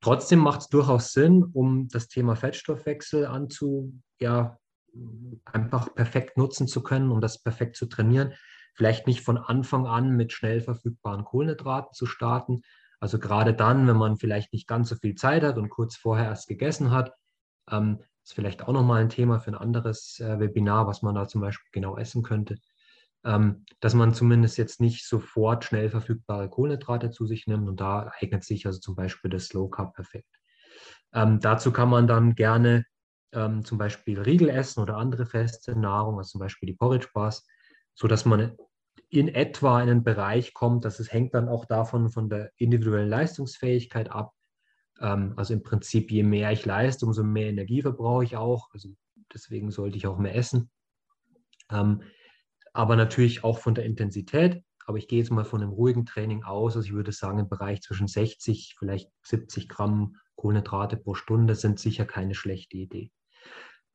[0.00, 4.58] Trotzdem macht es durchaus Sinn, um das Thema Fettstoffwechsel anzu, ja,
[5.44, 8.34] einfach perfekt nutzen zu können, um das perfekt zu trainieren.
[8.74, 12.62] Vielleicht nicht von Anfang an mit schnell verfügbaren Kohlenhydraten zu starten.
[13.00, 16.26] Also gerade dann, wenn man vielleicht nicht ganz so viel Zeit hat und kurz vorher
[16.26, 17.12] erst gegessen hat,
[17.70, 21.28] ähm, ist vielleicht auch nochmal ein Thema für ein anderes äh, Webinar, was man da
[21.28, 22.56] zum Beispiel genau essen könnte
[23.24, 28.12] ähm, dass man zumindest jetzt nicht sofort schnell verfügbare Kohlenhydrate zu sich nimmt und da
[28.20, 30.28] eignet sich also zum Beispiel das Slow Carb perfekt.
[31.12, 32.84] Ähm, dazu kann man dann gerne
[33.32, 37.46] ähm, zum Beispiel Riegel essen oder andere feste Nahrung, also zum Beispiel die Porridge Bars,
[37.94, 38.56] sodass man
[39.08, 43.08] in etwa in einen Bereich kommt, dass es hängt dann auch davon von der individuellen
[43.08, 44.34] Leistungsfähigkeit ab.
[45.00, 48.70] Ähm, also im Prinzip, je mehr ich leiste, umso mehr Energie verbrauche ich auch.
[48.72, 48.88] Also
[49.32, 50.70] deswegen sollte ich auch mehr essen.
[51.70, 52.02] Ähm,
[52.72, 54.64] aber natürlich auch von der Intensität.
[54.86, 56.76] Aber ich gehe jetzt mal von einem ruhigen Training aus.
[56.76, 61.78] Also ich würde sagen, im Bereich zwischen 60, vielleicht 70 Gramm Kohlenhydrate pro Stunde sind
[61.78, 63.10] sicher keine schlechte Idee.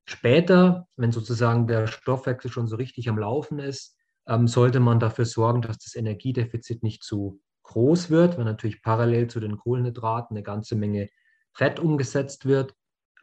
[0.06, 5.26] Später, wenn sozusagen der Stoffwechsel schon so richtig am Laufen ist, ähm, sollte man dafür
[5.26, 10.44] sorgen, dass das Energiedefizit nicht zu groß wird, weil natürlich parallel zu den Kohlenhydraten eine
[10.44, 11.10] ganze Menge
[11.54, 12.74] Fett umgesetzt wird.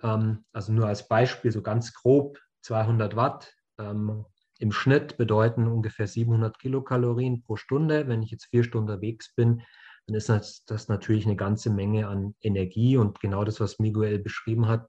[0.03, 4.25] Ähm, also nur als Beispiel, so ganz grob 200 Watt ähm,
[4.59, 8.09] im Schnitt bedeuten ungefähr 700 Kilokalorien pro Stunde.
[8.09, 9.63] Wenn ich jetzt vier Stunden unterwegs bin,
[10.07, 14.19] dann ist das, das natürlich eine ganze Menge an Energie und genau das, was Miguel
[14.19, 14.89] beschrieben hat.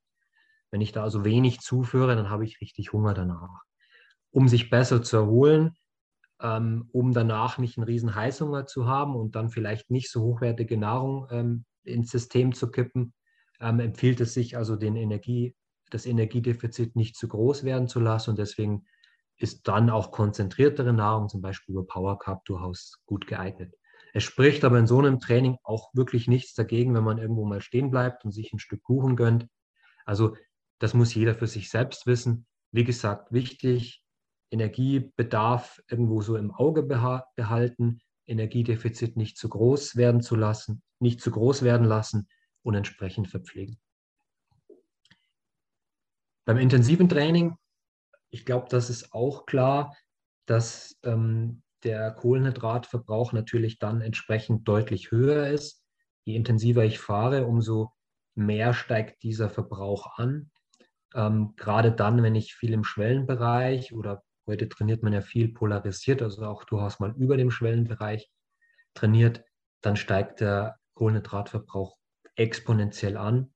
[0.71, 3.62] Wenn ich da also wenig zuführe, dann habe ich richtig Hunger danach.
[4.32, 5.75] Um sich besser zu erholen,
[6.41, 10.77] ähm, um danach nicht einen riesen Heißhunger zu haben und dann vielleicht nicht so hochwertige
[10.77, 13.13] Nahrung ähm, ins System zu kippen,
[13.60, 15.56] ähm, empfiehlt es sich also, den Energie,
[15.89, 18.32] das Energiedefizit nicht zu groß werden zu lassen.
[18.32, 18.86] Und deswegen
[19.38, 23.73] ist dann auch konzentriertere Nahrung, zum Beispiel über Power Carb, durchaus gut geeignet.
[24.13, 27.62] Es spricht aber in so einem Training auch wirklich nichts dagegen, wenn man irgendwo mal
[27.62, 29.47] stehen bleibt und sich ein Stück Kuchen gönnt.
[30.06, 30.36] Also
[30.80, 32.46] das muss jeder für sich selbst wissen.
[32.72, 34.04] Wie gesagt, wichtig,
[34.52, 41.32] Energiebedarf irgendwo so im Auge behalten, Energiedefizit nicht zu groß werden zu lassen, nicht zu
[41.32, 42.28] groß werden lassen
[42.63, 43.80] und entsprechend verpflegen.
[46.46, 47.58] Beim intensiven Training,
[48.30, 49.96] ich glaube, das ist auch klar,
[50.46, 55.84] dass ähm, der Kohlenhydratverbrauch natürlich dann entsprechend deutlich höher ist.
[56.26, 57.92] Je intensiver ich fahre, umso
[58.36, 60.52] mehr steigt dieser Verbrauch an.
[61.15, 66.22] Ähm, gerade dann, wenn ich viel im Schwellenbereich oder heute trainiert man ja viel polarisiert,
[66.22, 68.30] also auch durchaus mal über dem Schwellenbereich
[68.93, 69.43] trainiert,
[69.82, 71.98] dann steigt der Kohlenhydratverbrauch
[72.36, 73.54] exponentiell an.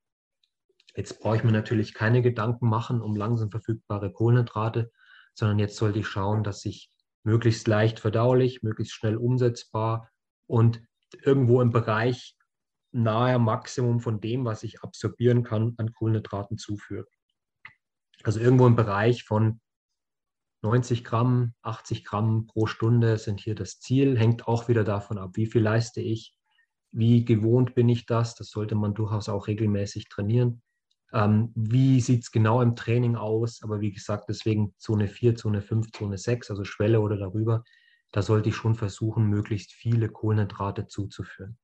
[0.96, 4.92] Jetzt brauche ich mir natürlich keine Gedanken machen um langsam verfügbare Kohlenhydrate,
[5.34, 6.92] sondern jetzt sollte ich schauen, dass ich
[7.24, 10.10] möglichst leicht verdaulich, möglichst schnell umsetzbar
[10.48, 10.82] und
[11.24, 12.36] irgendwo im Bereich
[12.92, 17.08] nahe Maximum von dem, was ich absorbieren kann, an Kohlenhydraten zuführe.
[18.24, 19.60] Also irgendwo im Bereich von
[20.64, 24.18] 90 Gramm, 80 Gramm pro Stunde sind hier das Ziel.
[24.18, 26.36] Hängt auch wieder davon ab, wie viel leiste ich,
[26.92, 28.36] wie gewohnt bin ich das.
[28.36, 30.62] Das sollte man durchaus auch regelmäßig trainieren.
[31.14, 33.62] Ähm, wie sieht es genau im Training aus?
[33.64, 37.64] Aber wie gesagt, deswegen Zone 4, Zone 5, Zone 6, also Schwelle oder darüber,
[38.12, 41.58] da sollte ich schon versuchen, möglichst viele Kohlenhydrate zuzuführen.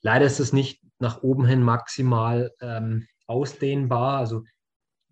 [0.00, 4.18] Leider ist es nicht nach oben hin maximal ähm, ausdehnbar.
[4.18, 4.44] Also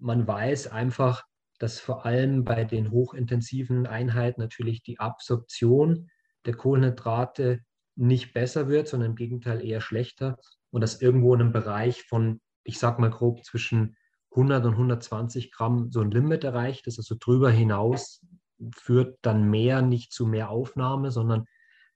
[0.05, 1.25] man weiß einfach,
[1.59, 6.11] dass vor allem bei den hochintensiven Einheiten natürlich die Absorption
[6.45, 7.61] der Kohlenhydrate
[7.97, 10.37] nicht besser wird, sondern im Gegenteil eher schlechter
[10.71, 13.97] und dass irgendwo in einem Bereich von ich sag mal grob zwischen
[14.33, 16.99] 100 und 120 Gramm so ein Limit erreicht ist.
[16.99, 18.27] Also drüber hinaus
[18.75, 21.45] führt dann mehr nicht zu mehr Aufnahme, sondern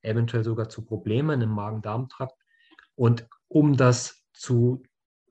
[0.02, 2.40] eventuell sogar zu Problemen im Magen-Darm-Trakt.
[2.94, 4.82] Und um das zu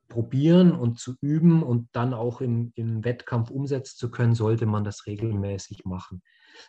[0.08, 4.84] probieren und zu üben und dann auch im, im Wettkampf umsetzen zu können, sollte man
[4.84, 6.22] das regelmäßig machen.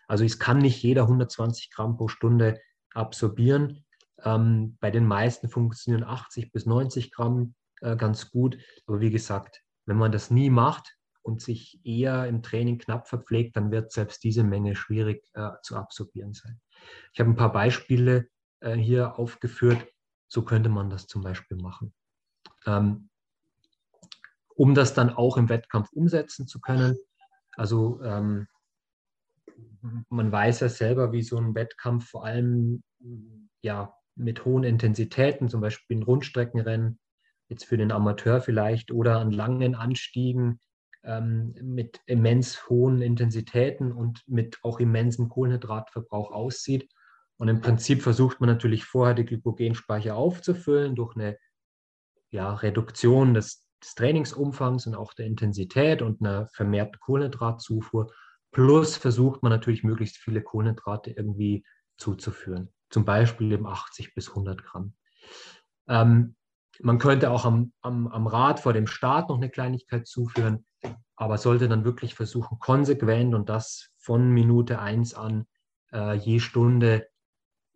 [0.06, 2.60] Also es kann nicht jeder 120 Gramm pro Stunde
[2.94, 3.84] absorbieren.
[4.24, 8.58] Ähm, bei den meisten funktionieren 80 bis 90 Gramm äh, ganz gut.
[8.86, 13.56] Aber wie gesagt, wenn man das nie macht und sich eher im Training knapp verpflegt,
[13.56, 16.60] dann wird selbst diese Menge schwierig äh, zu absorbieren sein.
[17.12, 18.28] Ich habe ein paar Beispiele
[18.60, 19.86] äh, hier aufgeführt.
[20.28, 21.94] So könnte man das zum Beispiel machen.
[22.66, 23.08] Ähm,
[24.58, 26.98] um das dann auch im Wettkampf umsetzen zu können.
[27.56, 28.48] Also ähm,
[30.08, 32.82] man weiß ja selber, wie so ein Wettkampf vor allem
[33.62, 36.98] ja, mit hohen Intensitäten, zum Beispiel ein Rundstreckenrennen,
[37.48, 40.58] jetzt für den Amateur vielleicht, oder an langen Anstiegen
[41.04, 46.90] ähm, mit immens hohen Intensitäten und mit auch immensem Kohlenhydratverbrauch aussieht.
[47.36, 51.38] Und im Prinzip versucht man natürlich vorher die Glykogenspeicher aufzufüllen durch eine
[52.30, 58.12] ja, Reduktion des, des Trainingsumfangs und auch der Intensität und einer vermehrten Kohlenhydratzufuhr.
[58.50, 61.64] Plus versucht man natürlich möglichst viele Kohlenhydrate irgendwie
[61.96, 62.72] zuzuführen.
[62.90, 64.94] Zum Beispiel eben 80 bis 100 Gramm.
[65.88, 66.36] Ähm,
[66.80, 70.64] man könnte auch am, am, am Rad vor dem Start noch eine Kleinigkeit zuführen,
[71.16, 75.46] aber sollte dann wirklich versuchen, konsequent und das von Minute 1 an
[75.92, 77.08] äh, je Stunde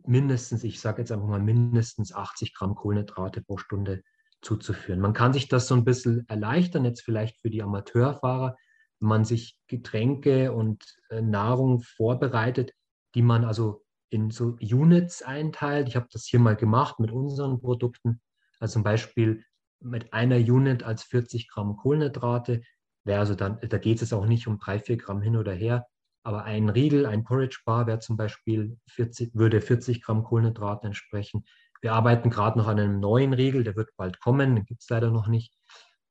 [0.05, 4.03] mindestens, ich sage jetzt einfach mal mindestens 80 Gramm Kohlenhydrate pro Stunde
[4.43, 5.01] zuzuführen.
[5.01, 8.57] Man kann sich das so ein bisschen erleichtern, jetzt vielleicht für die Amateurfahrer,
[9.01, 12.73] wenn man sich Getränke und äh, Nahrung vorbereitet,
[13.15, 15.89] die man also in so Units einteilt.
[15.89, 18.21] Ich habe das hier mal gemacht mit unseren Produkten.
[18.61, 19.45] Also zum Beispiel
[19.81, 22.63] mit einer Unit als 40 Gramm Kohlenhydrate,
[23.05, 25.87] wäre also dann, da geht es auch nicht um 3, 4 Gramm hin oder her,
[26.25, 31.45] aber ein Riegel, ein Porridge Bar wäre zum Beispiel 40, würde 40 Gramm Kohlenhydrate entsprechen.
[31.83, 34.89] Wir arbeiten gerade noch an einem neuen Riegel, der wird bald kommen, den gibt es
[34.89, 35.53] leider noch nicht.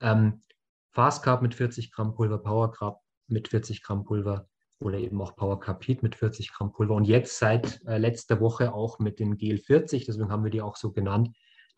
[0.02, 0.44] Ähm,
[0.92, 5.38] Fast Carb mit 40 Gramm Pulver, Power Carb mit 40 Gramm Pulver oder eben auch
[5.38, 6.94] Power Heat mit 40 Gramm Pulver.
[6.96, 10.76] Und jetzt seit äh, letzter Woche auch mit dem GL40, deswegen haben wir die auch
[10.76, 11.30] so genannt,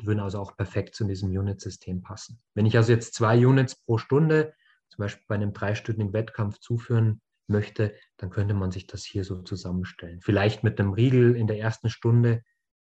[0.01, 2.41] die würden also auch perfekt zu diesem Unit-System passen.
[2.55, 4.53] Wenn ich also jetzt zwei Units pro Stunde,
[4.89, 9.43] zum Beispiel bei einem dreistündigen Wettkampf zuführen möchte, dann könnte man sich das hier so
[9.43, 10.21] zusammenstellen.
[10.21, 12.41] Vielleicht mit einem Riegel in der ersten Stunde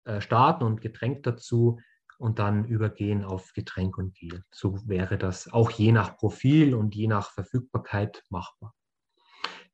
[0.05, 1.79] äh, starten und Getränk dazu
[2.17, 4.43] und dann übergehen auf Getränk und Gel.
[4.51, 8.73] So wäre das auch je nach Profil und je nach Verfügbarkeit machbar.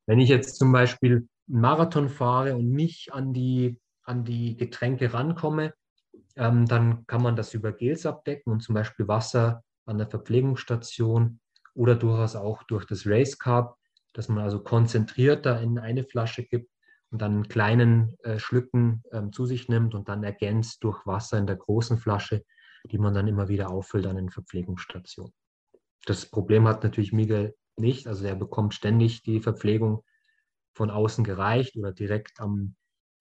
[0.06, 5.14] Wenn ich jetzt zum Beispiel einen Marathon fahre und nicht an die, an die Getränke
[5.14, 5.74] rankomme,
[6.36, 11.40] Ähm, dann kann man das über Gels abdecken und zum Beispiel Wasser an der Verpflegungsstation
[11.76, 13.76] oder durchaus auch durch das Race Carb,
[14.14, 16.70] dass man also konzentrierter in eine Flasche gibt
[17.12, 21.38] und dann in kleinen äh, Schlücken ähm, zu sich nimmt und dann ergänzt durch Wasser
[21.38, 22.44] in der großen Flasche,
[22.86, 25.34] die man dann immer wieder auffüllt an den Verpflegungsstationen.
[26.06, 30.04] Das Problem hat natürlich Miguel nicht, also er bekommt ständig die Verpflegung
[30.74, 32.76] von außen gereicht oder direkt am,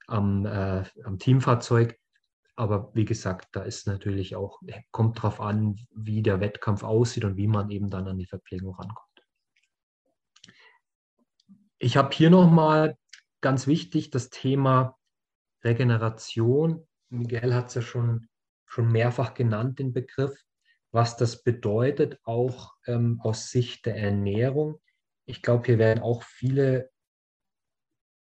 [0.07, 1.99] am, äh, am Teamfahrzeug.
[2.57, 7.37] Aber wie gesagt, da ist natürlich auch, kommt darauf an, wie der Wettkampf aussieht und
[7.37, 9.07] wie man eben dann an die Verpflegung rankommt.
[11.79, 12.97] Ich habe hier nochmal
[13.41, 14.97] ganz wichtig das Thema
[15.65, 16.87] Regeneration.
[17.09, 18.29] Miguel hat es ja schon,
[18.67, 20.39] schon mehrfach genannt, den Begriff,
[20.91, 24.81] was das bedeutet, auch ähm, aus Sicht der Ernährung.
[25.25, 26.91] Ich glaube, hier werden auch viele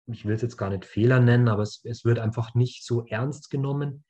[0.06, 3.06] ich will es jetzt gar nicht Fehler nennen, aber es, es wird einfach nicht so
[3.06, 4.04] ernst genommen.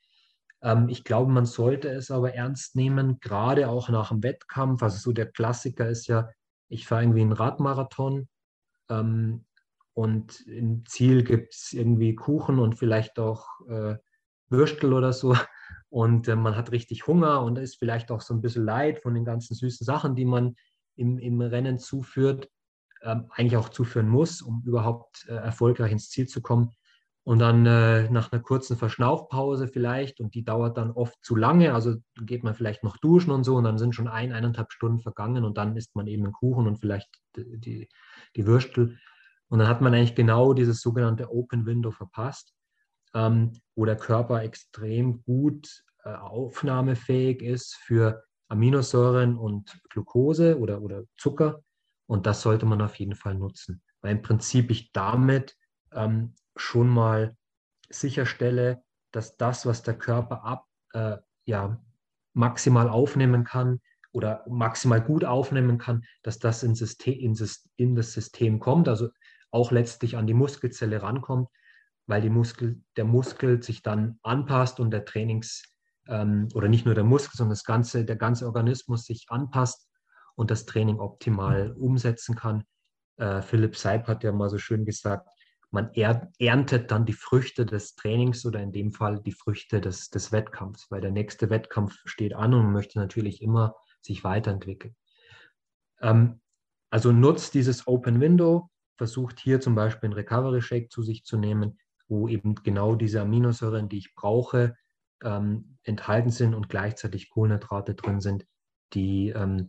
[0.62, 4.82] Ähm, ich glaube, man sollte es aber ernst nehmen, gerade auch nach dem Wettkampf.
[4.82, 6.28] Also so der Klassiker ist ja,
[6.68, 8.28] ich fahre irgendwie einen Radmarathon
[8.88, 9.44] ähm,
[9.94, 13.96] und im Ziel gibt es irgendwie Kuchen und vielleicht auch äh,
[14.48, 15.37] Würstel oder so.
[15.88, 19.14] Und äh, man hat richtig Hunger und ist vielleicht auch so ein bisschen leid von
[19.14, 20.57] den ganzen süßen Sachen, die man
[20.96, 22.50] im, im Rennen zuführt
[23.04, 26.70] ähm, eigentlich auch zuführen muss, um überhaupt äh, erfolgreich ins Ziel zu kommen.
[27.22, 31.72] Und dann äh, nach einer kurzen Verschnaufpause vielleicht, und die dauert dann oft zu lange,
[31.72, 35.00] also geht man vielleicht noch duschen und so, und dann sind schon ein, eineinhalb Stunden
[35.00, 37.88] vergangen und dann isst man eben einen Kuchen und vielleicht die, die,
[38.37, 38.98] die Würstel.
[39.54, 42.52] Und dann hat man eigentlich genau dieses sogenannte Open Window verpasst,
[43.14, 51.04] ähm, wo der Körper extrem gut äh, aufnahmefähig ist für Aminosäuren und Glucose oder, oder
[51.16, 51.62] Zucker.
[52.06, 55.56] Und das sollte man auf jeden Fall nutzen, weil im Prinzip ich damit
[55.92, 57.36] ähm, schon mal
[57.88, 61.80] sicherstelle, dass das, was der Körper ab, äh, ja,
[62.32, 67.36] maximal aufnehmen kann oder maximal gut aufnehmen kann, dass das in, System, in,
[67.76, 69.10] in das System kommt, also
[69.54, 71.48] auch letztlich an die Muskelzelle rankommt,
[72.06, 75.62] weil die Muskel, der Muskel sich dann anpasst und der Trainings,
[76.08, 79.88] ähm, oder nicht nur der Muskel, sondern das ganze, der ganze Organismus sich anpasst
[80.34, 82.64] und das Training optimal umsetzen kann.
[83.16, 85.28] Äh, Philipp Seib hat ja mal so schön gesagt,
[85.70, 90.30] man erntet dann die Früchte des Trainings oder in dem Fall die Früchte des, des
[90.30, 94.94] Wettkampfs, weil der nächste Wettkampf steht an und man möchte natürlich immer sich weiterentwickeln.
[96.00, 96.40] Ähm,
[96.90, 101.37] also nutzt dieses Open Window, versucht hier zum Beispiel einen Recovery Shake zu sich zu
[101.37, 101.78] nehmen,
[102.09, 104.76] wo eben genau diese Aminosäuren, die ich brauche,
[105.22, 108.46] ähm, enthalten sind und gleichzeitig Kohlenhydrate drin sind,
[108.92, 109.68] die ähm,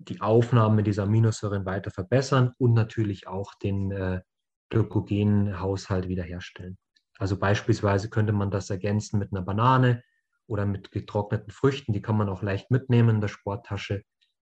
[0.00, 4.22] die Aufnahme dieser Aminosäuren weiter verbessern und natürlich auch den äh,
[4.70, 6.78] Glykogenhaushalt wiederherstellen.
[7.18, 10.02] Also beispielsweise könnte man das ergänzen mit einer Banane
[10.46, 11.92] oder mit getrockneten Früchten.
[11.92, 14.02] Die kann man auch leicht mitnehmen in der Sporttasche.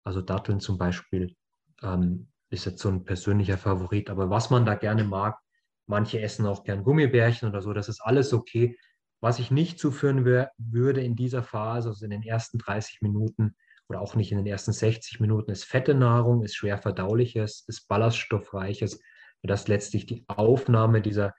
[0.04, 1.36] Also Datteln zum Beispiel
[1.82, 4.10] ähm, ist jetzt so ein persönlicher Favorit.
[4.10, 5.38] Aber was man da gerne mag,
[5.86, 8.78] manche essen auch gern Gummibärchen oder so, das ist alles okay.
[9.22, 10.26] Was ich nicht zuführen
[10.58, 13.56] würde in dieser Phase, also in den ersten 30 Minuten,
[13.90, 17.88] oder auch nicht in den ersten 60 Minuten, ist fette Nahrung, ist schwer verdauliches, ist
[17.88, 19.02] ballaststoffreiches,
[19.42, 21.34] das letztlich die Aufnahme dieser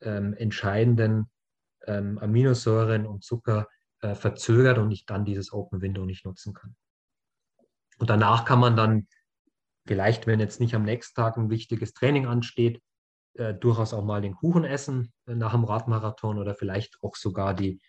[0.00, 1.30] ähm, entscheidenden
[1.86, 3.68] ähm, Aminosäuren und Zucker
[4.00, 6.74] äh, verzögert und ich dann dieses Open Window nicht nutzen kann.
[7.98, 9.06] Und danach kann man dann
[9.86, 12.80] vielleicht, wenn jetzt nicht am nächsten Tag ein wichtiges Training ansteht,
[13.34, 17.54] äh, durchaus auch mal den Kuchen essen äh, nach dem Radmarathon oder vielleicht auch sogar
[17.54, 17.80] die,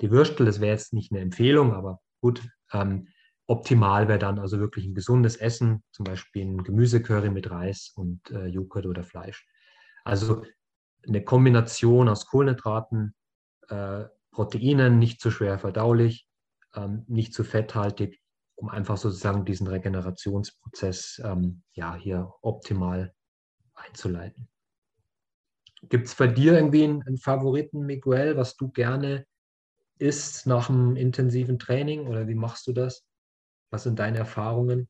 [0.00, 0.46] die Würstel.
[0.46, 3.08] Das wäre jetzt nicht eine Empfehlung, aber gut, ähm,
[3.48, 8.28] Optimal wäre dann also wirklich ein gesundes Essen, zum Beispiel ein Gemüsecurry mit Reis und
[8.30, 9.46] äh, Joghurt oder Fleisch.
[10.04, 10.42] Also
[11.06, 13.14] eine Kombination aus Kohlenhydraten,
[13.68, 16.28] äh, Proteinen, nicht zu schwer verdaulich,
[16.74, 18.20] ähm, nicht zu fetthaltig,
[18.56, 23.14] um einfach sozusagen diesen Regenerationsprozess ähm, ja, hier optimal
[23.74, 24.48] einzuleiten.
[25.82, 29.26] Gibt es bei dir irgendwie einen, einen Favoriten, Miguel, was du gerne
[29.98, 33.06] isst nach einem intensiven Training oder wie machst du das?
[33.70, 34.88] Was sind deine Erfahrungen?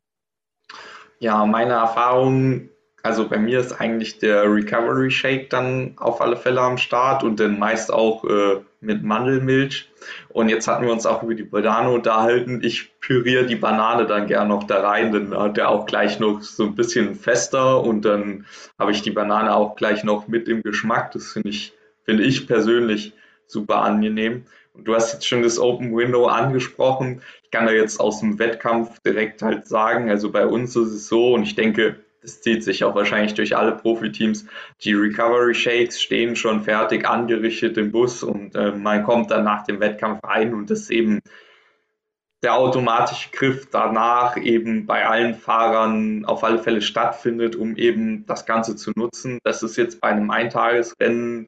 [1.19, 2.71] Ja, meine Erfahrung,
[3.07, 7.39] also bei mir ist eigentlich der Recovery Shake dann auf alle Fälle am Start und
[7.39, 9.89] dann meist auch äh, mit Mandelmilch.
[10.29, 12.63] Und jetzt hatten wir uns auch über die Banane unterhalten.
[12.65, 16.43] Ich püriere die Banane dann gern noch da rein, dann hat der auch gleich noch
[16.43, 18.45] so ein bisschen fester und dann
[18.77, 21.13] habe ich die Banane auch gleich noch mit im Geschmack.
[21.13, 23.13] Das finde ich, finde ich persönlich
[23.47, 24.47] super angenehm.
[24.75, 27.23] Und du hast jetzt schon das Open Window angesprochen.
[27.45, 31.07] Ich kann da jetzt aus dem Wettkampf direkt halt sagen, also bei uns ist es
[31.07, 34.47] so und ich denke, das zieht sich auch wahrscheinlich durch alle Profiteams.
[34.83, 39.65] Die Recovery Shakes stehen schon fertig angerichtet im Bus und äh, man kommt dann nach
[39.65, 41.21] dem Wettkampf ein und das eben
[42.43, 48.45] der automatische Griff danach eben bei allen Fahrern auf alle Fälle stattfindet, um eben das
[48.45, 49.39] Ganze zu nutzen.
[49.45, 51.47] Das ist jetzt bei einem Eintagesrennen,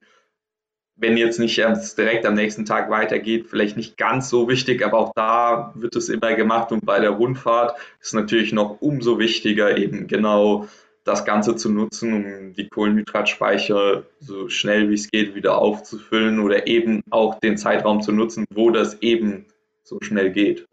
[0.98, 5.12] wenn jetzt nicht direkt am nächsten Tag weitergeht, vielleicht nicht ganz so wichtig, aber auch
[5.14, 10.08] da wird es immer gemacht und bei der Rundfahrt ist natürlich noch umso wichtiger, eben
[10.08, 10.66] genau
[11.04, 16.66] das Ganze zu nutzen, um die Kohlenhydratspeicher so schnell wie es geht wieder aufzufüllen oder
[16.66, 19.46] eben auch den Zeitraum zu nutzen, wo das eben
[19.84, 20.66] so schnell geht.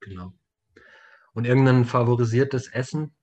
[0.00, 0.32] Genau.
[1.34, 3.14] Und irgendein favorisiertes Essen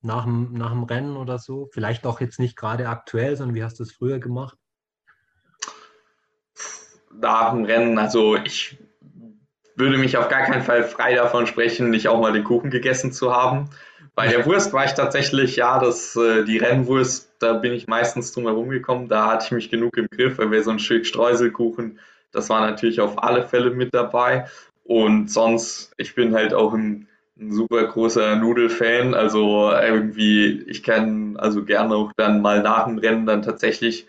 [0.00, 1.68] nach dem, nach dem Rennen oder so?
[1.72, 4.58] Vielleicht auch jetzt nicht gerade aktuell, sondern wie hast du es früher gemacht?
[7.12, 8.78] Nach dem Rennen, also ich
[9.76, 13.12] würde mich auf gar keinen Fall frei davon sprechen, nicht auch mal den Kuchen gegessen
[13.12, 13.70] zu haben.
[14.14, 18.32] Bei der Wurst war ich tatsächlich, ja, das, äh, die Rennwurst, da bin ich meistens
[18.32, 19.08] drum herum gekommen.
[19.08, 22.00] Da hatte ich mich genug im Griff, weil wir so ein Stück Streuselkuchen,
[22.32, 24.46] das war natürlich auf alle Fälle mit dabei.
[24.84, 29.14] Und sonst, ich bin halt auch ein, ein super großer Nudelfan.
[29.14, 34.06] Also irgendwie, ich kann also gerne auch dann mal nach dem Rennen dann tatsächlich,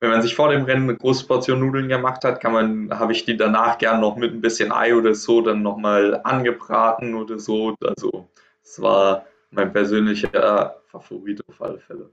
[0.00, 3.12] wenn man sich vor dem Rennen eine große Portion Nudeln gemacht hat, kann man, habe
[3.12, 7.38] ich die danach gern noch mit ein bisschen Ei oder so dann nochmal angebraten oder
[7.38, 7.76] so.
[7.82, 8.28] Also
[8.62, 12.10] es war mein persönlicher Favorit auf alle Fälle.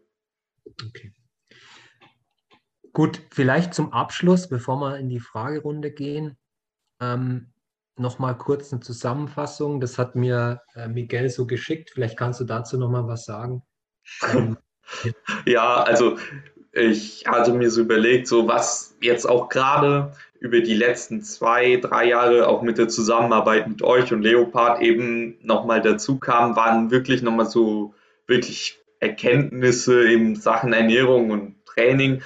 [0.66, 1.14] Okay.
[2.92, 6.38] Gut, vielleicht zum Abschluss, bevor wir in die Fragerunde gehen.
[7.00, 7.54] Ähm,
[7.96, 9.80] nochmal kurz eine Zusammenfassung.
[9.80, 11.92] Das hat mir äh, Miguel so geschickt.
[11.94, 13.64] Vielleicht kannst du dazu nochmal was sagen.
[14.34, 14.58] Ähm,
[15.46, 16.18] ja, also
[16.78, 22.06] ich hatte mir so überlegt, so was jetzt auch gerade über die letzten zwei, drei
[22.06, 27.22] Jahre auch mit der Zusammenarbeit mit euch und Leopard eben nochmal dazu kam, waren wirklich
[27.22, 27.94] nochmal so
[28.28, 32.22] wirklich Erkenntnisse in Sachen Ernährung und Training.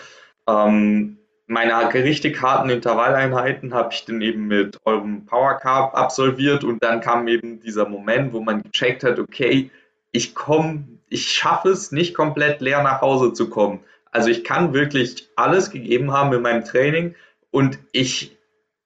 [0.47, 6.81] Ähm, meine richtig harten Intervalleinheiten habe ich dann eben mit eurem Power Carb absolviert und
[6.81, 9.69] dann kam eben dieser Moment, wo man gecheckt hat, okay,
[10.11, 13.81] ich komme, ich schaffe es nicht komplett leer nach Hause zu kommen.
[14.11, 17.15] Also ich kann wirklich alles gegeben haben in meinem Training
[17.49, 18.37] und ich,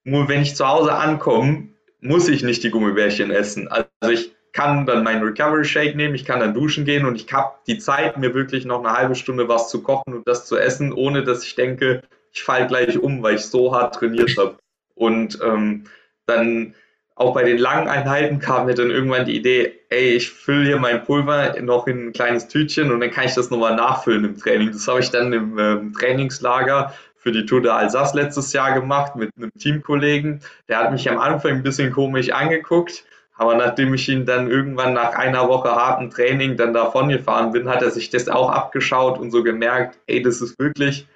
[0.04, 1.70] nur wenn ich zu Hause ankomme,
[2.00, 3.68] muss ich nicht die Gummibärchen essen.
[3.68, 7.32] Also ich kann dann meinen Recovery Shake nehmen, ich kann dann duschen gehen und ich
[7.34, 10.58] habe die Zeit, mir wirklich noch eine halbe Stunde was zu kochen und das zu
[10.58, 14.58] essen, ohne dass ich denke, ich falle gleich um, weil ich so hart trainiert habe.
[14.94, 15.84] Und ähm,
[16.26, 16.76] dann
[17.16, 20.80] auch bei den langen Einheiten kam mir dann irgendwann die Idee, ey, ich fülle hier
[20.80, 24.38] mein Pulver noch in ein kleines Tütchen und dann kann ich das nochmal nachfüllen im
[24.38, 24.72] Training.
[24.74, 29.16] Das habe ich dann im ähm, Trainingslager für die Tour de Alsace letztes Jahr gemacht
[29.16, 30.42] mit einem Teamkollegen.
[30.68, 33.06] Der hat mich am Anfang ein bisschen komisch angeguckt,
[33.38, 37.70] aber nachdem ich ihn dann irgendwann nach einer Woche harten Training dann davon gefahren bin,
[37.70, 41.08] hat er sich das auch abgeschaut und so gemerkt, ey, das ist wirklich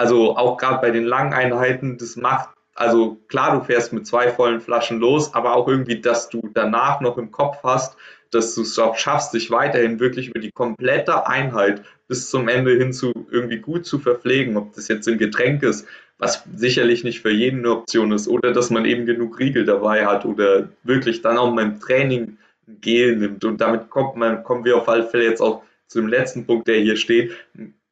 [0.00, 4.30] also auch gerade bei den langen Einheiten, das macht, also klar, du fährst mit zwei
[4.30, 7.96] vollen Flaschen los, aber auch irgendwie, dass du danach noch im Kopf hast,
[8.30, 12.76] dass du es auch schaffst, dich weiterhin wirklich über die komplette Einheit bis zum Ende
[12.76, 15.86] hin zu irgendwie gut zu verpflegen, ob das jetzt im Getränk ist,
[16.18, 20.06] was sicherlich nicht für jeden eine Option ist, oder dass man eben genug Riegel dabei
[20.06, 22.36] hat oder wirklich dann auch beim Training
[22.68, 23.44] ein Gel nimmt.
[23.44, 26.78] Und damit kommt man, kommen wir auf alle Fälle jetzt auch zum letzten Punkt, der
[26.78, 27.32] hier steht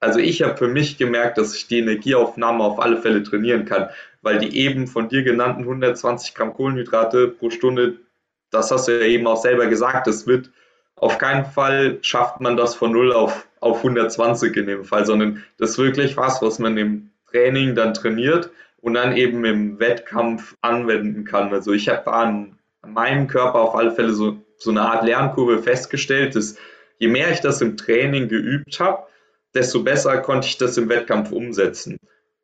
[0.01, 3.89] also ich habe für mich gemerkt, dass ich die Energieaufnahme auf alle Fälle trainieren kann,
[4.29, 7.97] weil die eben von dir genannten 120 Gramm Kohlenhydrate pro Stunde,
[8.51, 10.51] das hast du ja eben auch selber gesagt, das wird
[10.97, 15.45] auf keinen Fall schafft man das von 0 auf, auf 120 in dem Fall, sondern
[15.57, 18.51] das ist wirklich was, was man im Training dann trainiert
[18.83, 21.51] und dann eben im Wettkampf anwenden kann.
[21.55, 25.63] Also ich habe an, an meinem Körper auf alle Fälle so, so eine Art Lernkurve
[25.63, 26.57] festgestellt, dass
[26.99, 29.05] je mehr ich das im Training geübt habe,
[29.55, 31.97] desto besser konnte ich das im Wettkampf umsetzen.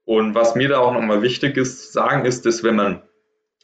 [0.05, 3.03] Und was mir da auch nochmal wichtig ist zu sagen, ist, dass wenn man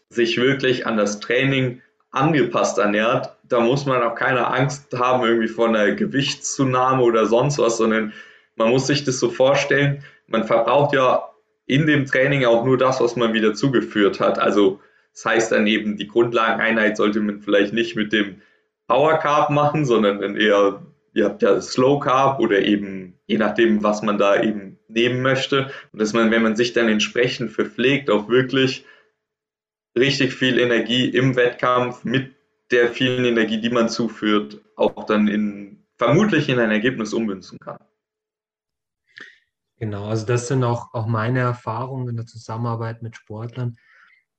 [0.08, 5.48] sich wirklich an das Training angepasst ernährt, da muss man auch keine Angst haben irgendwie
[5.48, 8.12] vor einer Gewichtszunahme oder sonst was, sondern
[8.56, 11.30] man muss sich das so vorstellen, man verbraucht ja
[11.66, 14.38] in dem Training auch nur das, was man wieder zugeführt hat.
[14.38, 14.80] Also
[15.12, 18.42] das heißt dann eben, die Grundlageneinheit sollte man vielleicht nicht mit dem
[18.88, 20.82] Power Carb machen, sondern dann eher,
[21.14, 25.70] ihr habt ja Slow Carb oder eben je nachdem, was man da eben nehmen möchte.
[25.92, 28.84] Und dass man, wenn man sich dann entsprechend verpflegt, auch wirklich
[29.96, 32.34] richtig viel Energie im Wettkampf mit
[32.70, 37.78] der vielen Energie, die man zuführt, auch dann in vermutlich in ein Ergebnis ummünzen kann.
[39.76, 43.76] Genau, also das sind auch, auch meine Erfahrungen in der Zusammenarbeit mit Sportlern,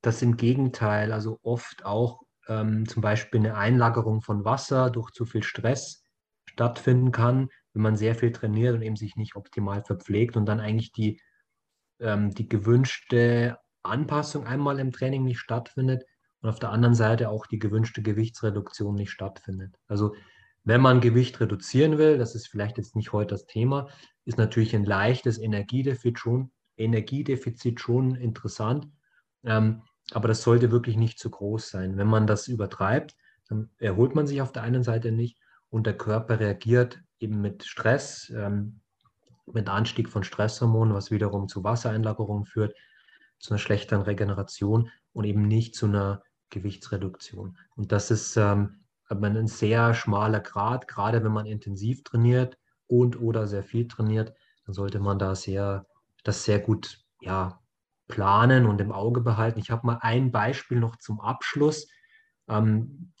[0.00, 5.24] dass im Gegenteil, also oft auch ähm, zum Beispiel eine Einlagerung von Wasser durch zu
[5.24, 6.04] viel Stress
[6.46, 10.60] stattfinden kann, wenn man sehr viel trainiert und eben sich nicht optimal verpflegt und dann
[10.60, 11.20] eigentlich die,
[12.00, 16.04] ähm, die gewünschte Anpassung einmal im Training nicht stattfindet
[16.40, 19.76] und auf der anderen Seite auch die gewünschte Gewichtsreduktion nicht stattfindet.
[19.86, 20.14] Also
[20.64, 23.88] wenn man Gewicht reduzieren will, das ist vielleicht jetzt nicht heute das Thema,
[24.24, 28.88] ist natürlich ein leichtes Energiedefizit schon, Energiedefizit schon interessant,
[29.44, 31.96] ähm, aber das sollte wirklich nicht zu groß sein.
[31.96, 33.16] Wenn man das übertreibt,
[33.48, 37.64] dann erholt man sich auf der einen Seite nicht und der Körper reagiert eben mit
[37.64, 38.80] Stress, ähm,
[39.46, 42.74] mit Anstieg von Stresshormonen, was wiederum zu Wassereinlagerungen führt,
[43.38, 47.58] zu einer schlechteren Regeneration und eben nicht zu einer Gewichtsreduktion.
[47.76, 52.56] Und das ist ähm, ein sehr schmaler Grad, gerade wenn man intensiv trainiert
[52.86, 54.32] und oder sehr viel trainiert,
[54.64, 55.86] dann sollte man da sehr,
[56.24, 57.60] das sehr gut ja,
[58.08, 59.58] planen und im Auge behalten.
[59.58, 61.88] Ich habe mal ein Beispiel noch zum Abschluss.
[62.48, 63.12] Ähm,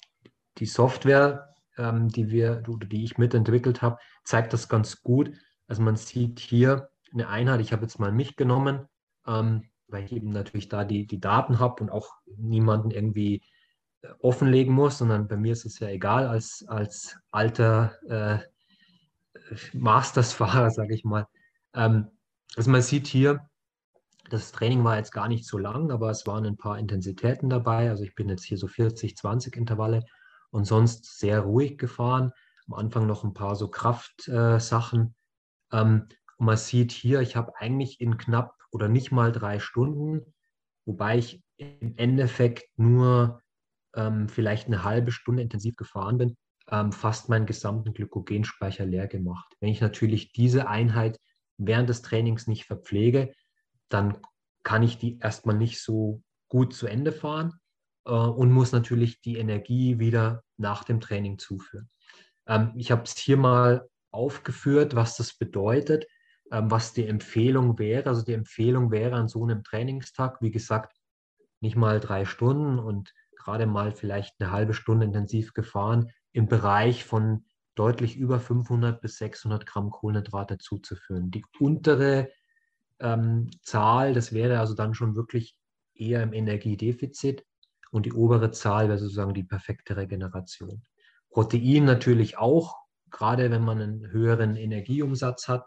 [0.58, 5.32] die Software, ähm, die wir, die ich mitentwickelt habe, zeigt das ganz gut.
[5.66, 8.86] Also man sieht hier eine Einheit, ich habe jetzt mal mich genommen,
[9.26, 13.42] ähm, weil ich eben natürlich da die, die Daten habe und auch niemanden irgendwie
[14.02, 18.38] äh, offenlegen muss, sondern bei mir ist es ja egal als, als alter äh,
[19.72, 21.26] Masters-Fahrer, sage ich mal.
[21.74, 22.08] Ähm,
[22.56, 23.48] also man sieht hier,
[24.30, 27.90] das Training war jetzt gar nicht so lang, aber es waren ein paar Intensitäten dabei.
[27.90, 30.04] Also ich bin jetzt hier so 40, 20 Intervalle
[30.52, 32.32] und sonst sehr ruhig gefahren.
[32.68, 35.14] Am Anfang noch ein paar so Kraftsachen.
[35.72, 39.58] Äh, ähm, und man sieht hier, ich habe eigentlich in knapp oder nicht mal drei
[39.58, 40.34] Stunden,
[40.84, 43.42] wobei ich im Endeffekt nur
[43.94, 46.36] ähm, vielleicht eine halbe Stunde intensiv gefahren bin,
[46.68, 49.54] ähm, fast meinen gesamten Glykogenspeicher leer gemacht.
[49.60, 51.18] Wenn ich natürlich diese Einheit
[51.58, 53.34] während des Trainings nicht verpflege,
[53.88, 54.18] dann
[54.62, 57.54] kann ich die erstmal nicht so gut zu Ende fahren
[58.10, 61.88] und muss natürlich die Energie wieder nach dem Training zuführen.
[62.46, 66.06] Ähm, ich habe es hier mal aufgeführt, was das bedeutet,
[66.50, 68.08] ähm, was die Empfehlung wäre.
[68.08, 70.96] Also die Empfehlung wäre an so einem Trainingstag, wie gesagt,
[71.60, 77.04] nicht mal drei Stunden und gerade mal vielleicht eine halbe Stunde intensiv gefahren, im Bereich
[77.04, 77.44] von
[77.74, 81.30] deutlich über 500 bis 600 Gramm Kohlenhydrate zuzuführen.
[81.30, 82.30] Die untere
[82.98, 85.56] ähm, Zahl, das wäre also dann schon wirklich
[85.94, 87.44] eher im Energiedefizit
[87.92, 90.82] und die obere Zahl wäre sozusagen die perfekte Regeneration.
[91.30, 92.76] Protein natürlich auch,
[93.10, 95.66] gerade wenn man einen höheren Energieumsatz hat,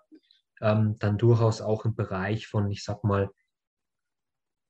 [0.59, 3.29] ähm, dann durchaus auch im Bereich von, ich sag mal,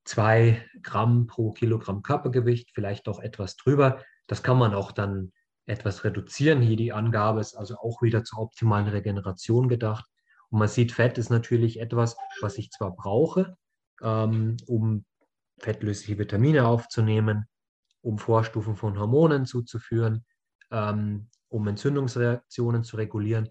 [0.03, 4.03] zwei Gramm pro Kilogramm Körpergewicht, vielleicht auch etwas drüber.
[4.27, 5.31] Das kann man auch dann
[5.65, 6.61] etwas reduzieren.
[6.61, 10.05] Hier die Angabe ist also auch wieder zur optimalen Regeneration gedacht.
[10.49, 13.57] Und man sieht, Fett ist natürlich etwas, was ich zwar brauche,
[14.01, 15.05] ähm, um
[15.59, 17.45] fettlösliche Vitamine aufzunehmen,
[18.01, 20.25] um Vorstufen von Hormonen zuzuführen,
[20.71, 23.49] ähm, um Entzündungsreaktionen zu regulieren.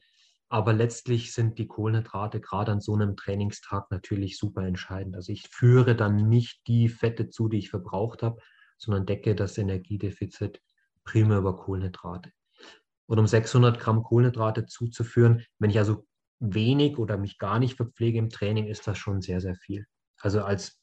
[0.48, 5.16] Aber letztlich sind die Kohlenhydrate gerade an so einem Trainingstag natürlich super entscheidend.
[5.16, 8.40] Also ich führe dann nicht die Fette zu, die ich verbraucht habe,
[8.76, 10.60] sondern decke das Energiedefizit
[11.02, 12.30] primär über Kohlenhydrate.
[13.06, 16.06] Und um 600 Gramm Kohlenhydrate zuzuführen, wenn ich also
[16.40, 19.86] wenig oder mich gar nicht verpflege im Training, ist das schon sehr, sehr viel.
[20.20, 20.80] Also als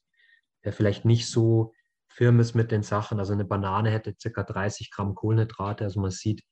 [0.62, 1.74] wer vielleicht nicht so
[2.08, 4.44] firm ist mit den Sachen, also eine Banane hätte ca.
[4.44, 6.44] 30 Gramm Kohlenhydrate, also man sieht,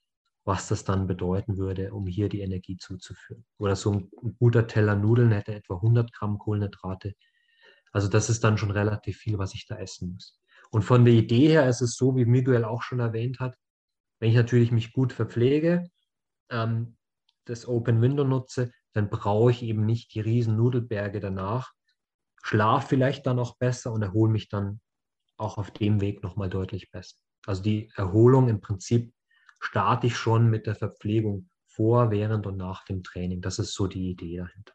[0.45, 3.45] was das dann bedeuten würde, um hier die Energie zuzuführen.
[3.57, 7.13] Oder so ein, guter Teller Nudeln hätte etwa 100 Gramm Kohlenhydrate.
[7.91, 10.39] Also das ist dann schon relativ viel, was ich da essen muss.
[10.71, 13.55] Und von der Idee her ist es so, wie Miguel auch schon erwähnt hat,
[14.19, 15.89] wenn ich natürlich mich gut verpflege,
[16.49, 16.97] ähm,
[17.45, 21.73] das Open Window nutze, dann brauche ich eben nicht die riesen Nudelberge danach,
[22.43, 24.81] schlafe vielleicht dann auch besser und erhole mich dann
[25.37, 27.15] auch auf dem Weg nochmal deutlich besser.
[27.45, 29.13] Also die Erholung im Prinzip
[29.59, 33.41] starte ich schon mit der Verpflegung vor, während und nach dem Training.
[33.41, 34.73] Das ist so die Idee dahinter.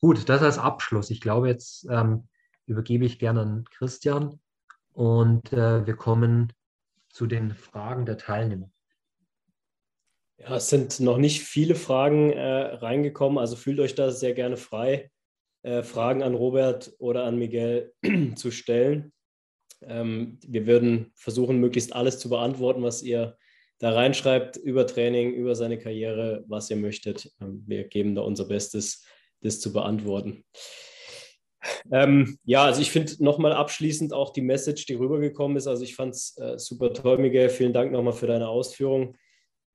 [0.00, 1.10] Gut, das als Abschluss.
[1.10, 2.28] Ich glaube, jetzt ähm,
[2.66, 4.40] übergebe ich gerne an Christian
[4.92, 6.52] und äh, wir kommen
[7.10, 8.70] zu den Fragen der Teilnehmer.
[10.38, 14.56] Ja, es sind noch nicht viele Fragen äh, reingekommen, also fühlt euch da sehr gerne
[14.56, 15.10] frei,
[15.64, 17.92] äh, Fragen an Robert oder an Miguel
[18.36, 19.12] zu stellen.
[19.82, 23.36] Ähm, wir würden versuchen, möglichst alles zu beantworten, was ihr
[23.78, 27.32] da reinschreibt über Training, über seine Karriere, was ihr möchtet.
[27.40, 29.04] Ähm, wir geben da unser Bestes,
[29.40, 30.44] das zu beantworten.
[31.90, 35.66] Ähm, ja, also ich finde nochmal abschließend auch die Message, die rübergekommen ist.
[35.66, 37.48] Also ich fand es äh, super toll, Miguel.
[37.48, 39.16] Vielen Dank nochmal für deine Ausführungen.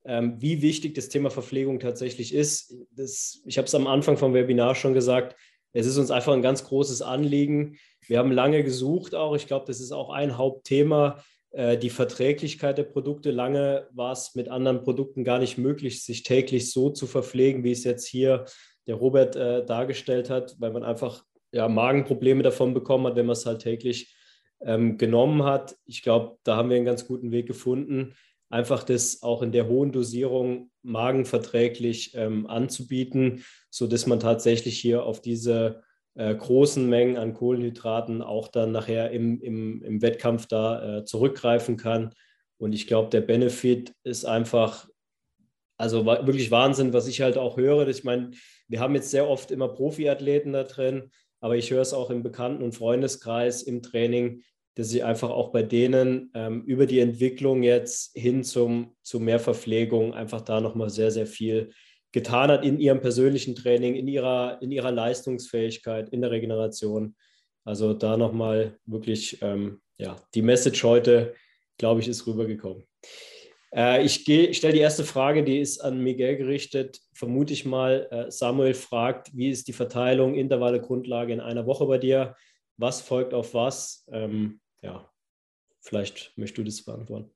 [0.06, 2.76] Ähm, wie wichtig das Thema Verpflegung tatsächlich ist.
[2.92, 5.36] Das, ich habe es am Anfang vom Webinar schon gesagt.
[5.74, 7.78] Es ist uns einfach ein ganz großes Anliegen.
[8.07, 9.36] Wir haben lange gesucht auch.
[9.36, 11.24] Ich glaube, das ist auch ein Hauptthema.
[11.51, 13.32] äh, die Verträglichkeit der Produkte.
[13.32, 17.72] Lange war es mit anderen Produkten gar nicht möglich, sich täglich so zu verpflegen, wie
[17.72, 18.45] es jetzt hier
[18.88, 23.34] der Robert äh, dargestellt hat, weil man einfach ja, Magenprobleme davon bekommen hat, wenn man
[23.34, 24.15] es halt täglich
[24.61, 25.76] ähm, genommen hat.
[25.86, 28.13] Ich glaube, da haben wir einen ganz guten Weg gefunden,
[28.50, 35.22] einfach das auch in der hohen Dosierung magenverträglich ähm, anzubieten, sodass man tatsächlich hier auf
[35.22, 35.84] diese
[36.16, 41.78] äh, großen Mengen an Kohlenhydraten auch dann nachher im, im, im Wettkampf da äh, zurückgreifen
[41.78, 42.14] kann.
[42.58, 44.89] Und ich glaube, der Benefit ist einfach,
[45.78, 47.88] also wirklich Wahnsinn, was ich halt auch höre.
[47.88, 48.32] Ich meine,
[48.68, 52.24] wir haben jetzt sehr oft immer Profiathleten da drin, aber ich höre es auch im
[52.24, 54.41] Bekannten- und Freundeskreis im Training,
[54.76, 59.39] dass sie einfach auch bei denen ähm, über die Entwicklung jetzt hin zum, zu mehr
[59.39, 61.72] Verpflegung einfach da nochmal sehr, sehr viel
[62.11, 67.15] getan hat in ihrem persönlichen Training, in ihrer, in ihrer Leistungsfähigkeit, in der Regeneration.
[67.65, 71.36] Also da nochmal wirklich, ähm, ja, die Message heute,
[71.78, 72.84] glaube ich, ist rübergekommen.
[73.76, 76.99] Äh, ich, ich stelle die erste Frage, die ist an Miguel gerichtet.
[77.13, 81.86] Vermute ich mal, äh, Samuel fragt, wie ist die Verteilung, Intervalle, Grundlage in einer Woche
[81.86, 82.36] bei dir?
[82.80, 84.05] Was folgt auf was?
[84.09, 85.05] Ähm, ja,
[85.82, 87.30] vielleicht möchtest du das beantworten.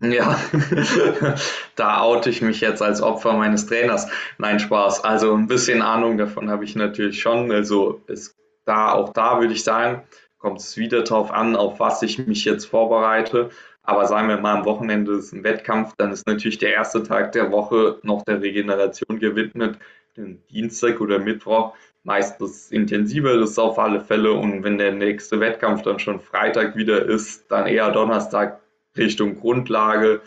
[0.00, 0.40] Ja,
[1.76, 4.08] da oute ich mich jetzt als Opfer meines Trainers.
[4.38, 5.04] Nein, Spaß.
[5.04, 7.52] Also ein bisschen Ahnung davon habe ich natürlich schon.
[7.52, 10.04] Also ist da auch da würde ich sagen,
[10.38, 13.50] kommt es wieder darauf an, auf was ich mich jetzt vorbereite.
[13.82, 17.32] Aber sagen wir mal, am Wochenende ist ein Wettkampf, dann ist natürlich der erste Tag
[17.32, 19.78] der Woche noch der Regeneration gewidmet.
[20.16, 24.32] Den Dienstag oder Mittwoch meistens intensiver ist auf alle Fälle.
[24.32, 28.60] Und wenn der nächste Wettkampf dann schon Freitag wieder ist, dann eher Donnerstag
[28.96, 30.20] Richtung Grundlage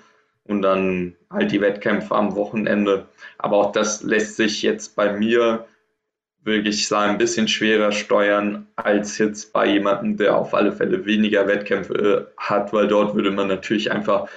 [0.43, 3.07] und dann halt die Wettkämpfe am Wochenende.
[3.37, 5.65] Aber auch das lässt sich jetzt bei mir
[6.43, 11.47] wirklich sagen, ein bisschen schwerer steuern als jetzt bei jemandem, der auf alle Fälle weniger
[11.47, 14.29] Wettkämpfe äh, hat, weil dort würde man natürlich einfach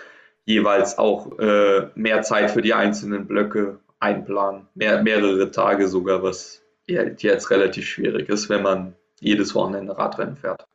[0.45, 4.69] jeweils auch äh, mehr Zeit für die einzelnen Blöcke einplanen.
[4.75, 10.67] Mehr, mehrere Tage sogar, was jetzt relativ schwierig ist, wenn man jedes Wochenende Radrennen fährt.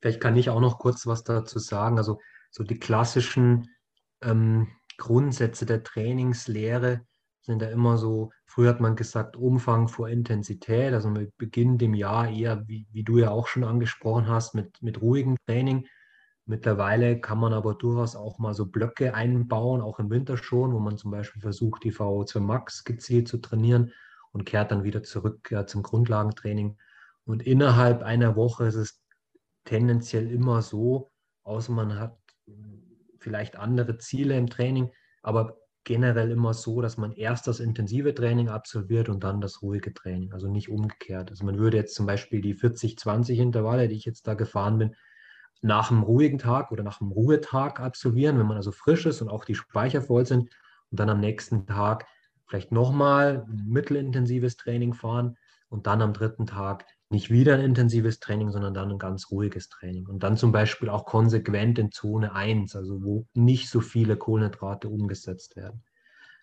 [0.00, 1.98] Vielleicht kann ich auch noch kurz was dazu sagen.
[1.98, 2.20] Also
[2.50, 3.68] so die klassischen
[4.22, 7.00] ähm, Grundsätze der Trainingslehre
[7.40, 11.94] sind ja immer so, früher hat man gesagt, Umfang vor Intensität, also mit Beginn dem
[11.94, 15.86] Jahr eher, wie, wie du ja auch schon angesprochen hast, mit, mit ruhigem Training.
[16.46, 20.78] Mittlerweile kann man aber durchaus auch mal so Blöcke einbauen, auch im Winter schon, wo
[20.78, 23.92] man zum Beispiel versucht, die VO2 Max gezielt zu trainieren
[24.32, 26.76] und kehrt dann wieder zurück ja, zum Grundlagentraining.
[27.24, 29.02] Und innerhalb einer Woche ist es
[29.64, 31.10] tendenziell immer so,
[31.44, 32.18] außer man hat
[33.18, 34.90] vielleicht andere Ziele im Training,
[35.22, 39.94] aber generell immer so, dass man erst das intensive Training absolviert und dann das ruhige
[39.94, 41.30] Training, also nicht umgekehrt.
[41.30, 44.94] Also man würde jetzt zum Beispiel die 40-20 Intervalle, die ich jetzt da gefahren bin,
[45.64, 49.30] nach einem ruhigen Tag oder nach einem Ruhetag absolvieren, wenn man also frisch ist und
[49.30, 50.50] auch die Speicher voll sind
[50.90, 52.06] und dann am nächsten Tag
[52.46, 55.38] vielleicht nochmal ein mittelintensives Training fahren
[55.70, 59.70] und dann am dritten Tag nicht wieder ein intensives Training, sondern dann ein ganz ruhiges
[59.70, 60.06] Training.
[60.06, 64.90] Und dann zum Beispiel auch konsequent in Zone 1, also wo nicht so viele Kohlenhydrate
[64.90, 65.82] umgesetzt werden.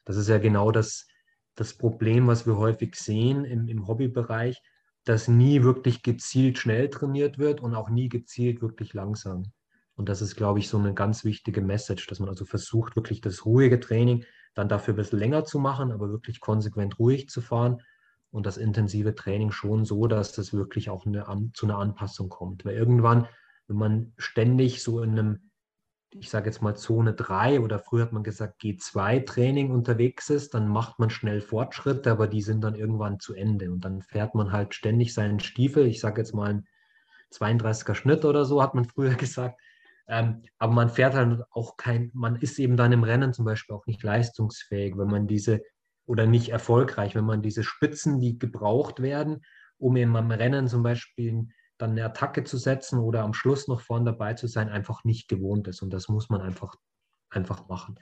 [0.03, 1.05] Das ist ja genau das,
[1.53, 4.63] das Problem, was wir häufig sehen im, im Hobbybereich,
[5.03, 9.51] dass nie wirklich gezielt schnell trainiert wird und auch nie gezielt wirklich langsam.
[9.95, 13.21] Und das ist, glaube ich, so eine ganz wichtige Message, dass man also versucht, wirklich
[13.21, 14.23] das ruhige Training
[14.53, 17.81] dann dafür ein bisschen länger zu machen, aber wirklich konsequent ruhig zu fahren
[18.31, 22.65] und das intensive Training schon so, dass das wirklich auch eine, zu einer Anpassung kommt.
[22.65, 23.27] Weil irgendwann,
[23.67, 25.50] wenn man ständig so in einem,
[26.11, 30.67] ich sage jetzt mal Zone 3 oder früher hat man gesagt G2-Training unterwegs ist, dann
[30.67, 34.51] macht man schnell Fortschritte, aber die sind dann irgendwann zu Ende und dann fährt man
[34.51, 36.67] halt ständig seinen Stiefel, ich sage jetzt mal ein
[37.33, 39.59] 32er Schnitt oder so, hat man früher gesagt.
[40.07, 43.75] Ähm, aber man fährt halt auch kein, man ist eben dann im Rennen zum Beispiel
[43.75, 45.61] auch nicht leistungsfähig, wenn man diese
[46.05, 49.45] oder nicht erfolgreich, wenn man diese Spitzen, die gebraucht werden,
[49.77, 51.47] um eben am Rennen zum Beispiel
[51.81, 55.27] dann eine Attacke zu setzen oder am Schluss noch vorne dabei zu sein, einfach nicht
[55.27, 55.81] gewohnt ist.
[55.81, 56.75] Und das muss man einfach,
[57.29, 57.99] einfach machen.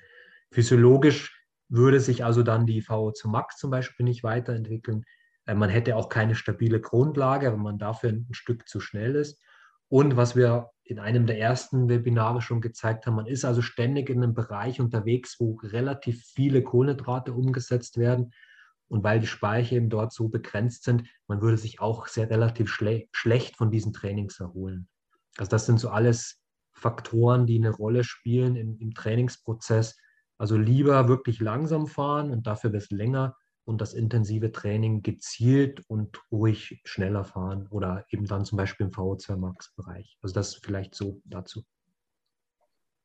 [0.52, 5.06] Physiologisch würde sich also dann die VO2 Max zum Beispiel nicht weiterentwickeln.
[5.46, 9.42] Äh, man hätte auch keine stabile Grundlage, wenn man dafür ein Stück zu schnell ist.
[9.88, 14.10] Und was wir in einem der ersten Webinare schon gezeigt haben, man ist also ständig
[14.10, 18.32] in einem Bereich unterwegs, wo relativ viele Kohlenhydrate umgesetzt werden.
[18.90, 22.70] Und weil die Speicher eben dort so begrenzt sind, man würde sich auch sehr relativ
[22.70, 24.90] schle schlecht von diesen Trainings erholen.
[25.38, 26.42] Also das sind so alles
[26.74, 29.98] Faktoren, die eine Rolle spielen im, im Trainingsprozess.
[30.38, 33.36] Also lieber wirklich langsam fahren und dafür das länger
[33.66, 38.92] und das intensive Training gezielt und ruhig schneller fahren oder eben dann zum Beispiel im
[38.92, 40.18] VO2 Max-Bereich.
[40.22, 41.64] Also das vielleicht so dazu.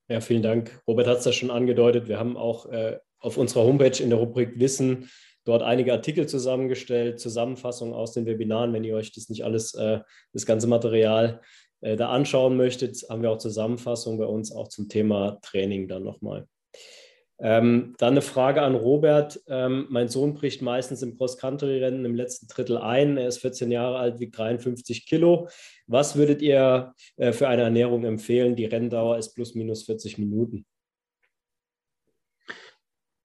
[0.08, 0.82] Ja, vielen Dank.
[0.86, 2.08] Robert hat es ja schon angedeutet.
[2.08, 5.10] Wir haben auch äh, auf unserer Homepage in der Rubrik Wissen
[5.44, 8.72] dort einige Artikel zusammengestellt, Zusammenfassungen aus den Webinaren.
[8.72, 10.00] Wenn ihr euch das nicht alles, äh,
[10.32, 11.40] das ganze Material
[11.80, 16.02] äh, da anschauen möchtet, haben wir auch Zusammenfassungen bei uns auch zum Thema Training dann
[16.02, 16.46] nochmal.
[17.40, 19.40] Ähm, dann eine Frage an Robert.
[19.48, 23.16] Ähm, mein Sohn bricht meistens im Cross-Country-Rennen im letzten Drittel ein.
[23.16, 25.48] Er ist 14 Jahre alt, wiegt 53 Kilo.
[25.86, 28.54] Was würdet ihr äh, für eine Ernährung empfehlen?
[28.54, 30.64] Die Renndauer ist plus minus 40 Minuten.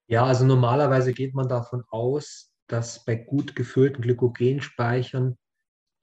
[0.10, 5.38] Ja, also normalerweise geht man davon aus, dass bei gut gefüllten Glykogenspeichern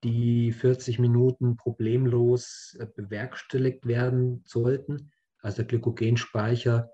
[0.05, 5.11] die 40 Minuten problemlos äh, bewerkstelligt werden sollten.
[5.41, 6.89] Also der Glykogenspeicher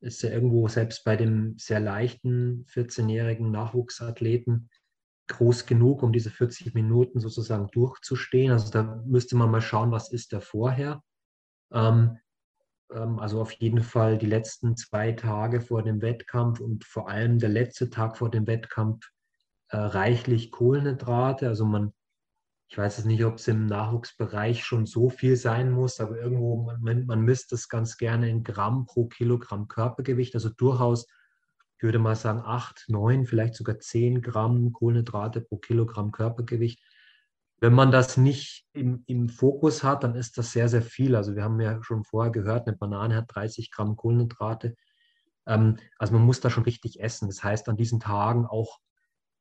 [0.00, 4.68] ist ja irgendwo selbst bei dem sehr leichten 14-jährigen Nachwuchsathleten
[5.28, 8.50] groß genug, um diese 40 Minuten sozusagen durchzustehen.
[8.50, 11.04] Also da müsste man mal schauen, was ist da vorher.
[11.72, 12.18] Ähm,
[12.90, 17.50] also auf jeden Fall die letzten zwei Tage vor dem Wettkampf und vor allem der
[17.50, 19.10] letzte Tag vor dem Wettkampf
[19.68, 21.48] äh, reichlich Kohlenhydrate.
[21.48, 21.92] Also man,
[22.68, 26.70] ich weiß jetzt nicht, ob es im Nachwuchsbereich schon so viel sein muss, aber irgendwo,
[26.80, 30.34] man, man misst es ganz gerne in Gramm pro Kilogramm Körpergewicht.
[30.34, 31.06] Also durchaus,
[31.76, 36.80] ich würde mal sagen, acht, neun, vielleicht sogar zehn Gramm Kohlenhydrate pro Kilogramm Körpergewicht
[37.60, 41.16] wenn man das nicht im, im Fokus hat, dann ist das sehr, sehr viel.
[41.16, 44.76] Also wir haben ja schon vorher gehört, eine Banane hat 30 Gramm Kohlenhydrate.
[45.46, 47.28] Ähm, also man muss da schon richtig essen.
[47.28, 48.78] Das heißt, an diesen Tagen auch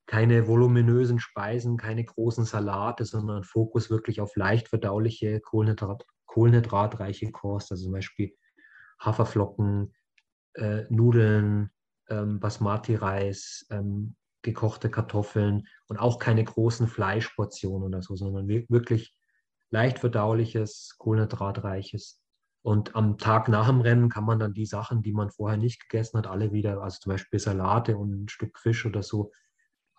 [0.07, 7.71] keine voluminösen Speisen, keine großen Salate, sondern Fokus wirklich auf leicht verdauliche, Kohlenhydrat, kohlenhydratreiche Kost,
[7.71, 8.35] also zum Beispiel
[8.99, 9.93] Haferflocken,
[10.53, 11.71] äh, Nudeln,
[12.09, 19.13] ähm, Basmati-Reis, ähm, gekochte Kartoffeln und auch keine großen Fleischportionen oder so, sondern wirklich
[19.69, 22.21] leicht verdauliches, kohlenhydratreiches.
[22.61, 25.81] Und am Tag nach dem Rennen kann man dann die Sachen, die man vorher nicht
[25.81, 29.31] gegessen hat, alle wieder, also zum Beispiel Salate und ein Stück Fisch oder so,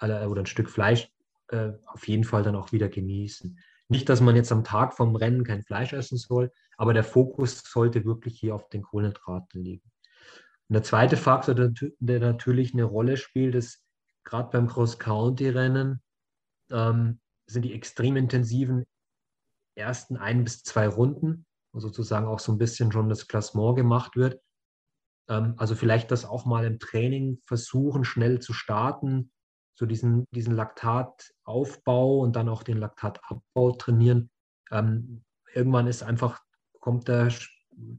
[0.00, 1.10] oder ein Stück Fleisch,
[1.48, 3.58] äh, auf jeden Fall dann auch wieder genießen.
[3.88, 7.62] Nicht, dass man jetzt am Tag vom Rennen kein Fleisch essen soll, aber der Fokus
[7.64, 9.90] sollte wirklich hier auf den Kohlenhydraten liegen.
[10.68, 13.82] Und der zweite Faktor, der natürlich eine Rolle spielt, ist,
[14.28, 16.02] gerade beim Cross-County-Rennen
[16.70, 18.84] ähm, sind die extrem intensiven
[19.74, 24.16] ersten ein bis zwei Runden, wo sozusagen auch so ein bisschen schon das Klassement gemacht
[24.16, 24.40] wird.
[25.30, 29.32] Ähm, also vielleicht das auch mal im Training versuchen, schnell zu starten,
[29.74, 34.30] so diesen, diesen Laktataufbau und dann auch den Laktatabbau trainieren.
[34.70, 35.24] Ähm,
[35.54, 36.42] irgendwann ist einfach,
[36.80, 37.30] kommt der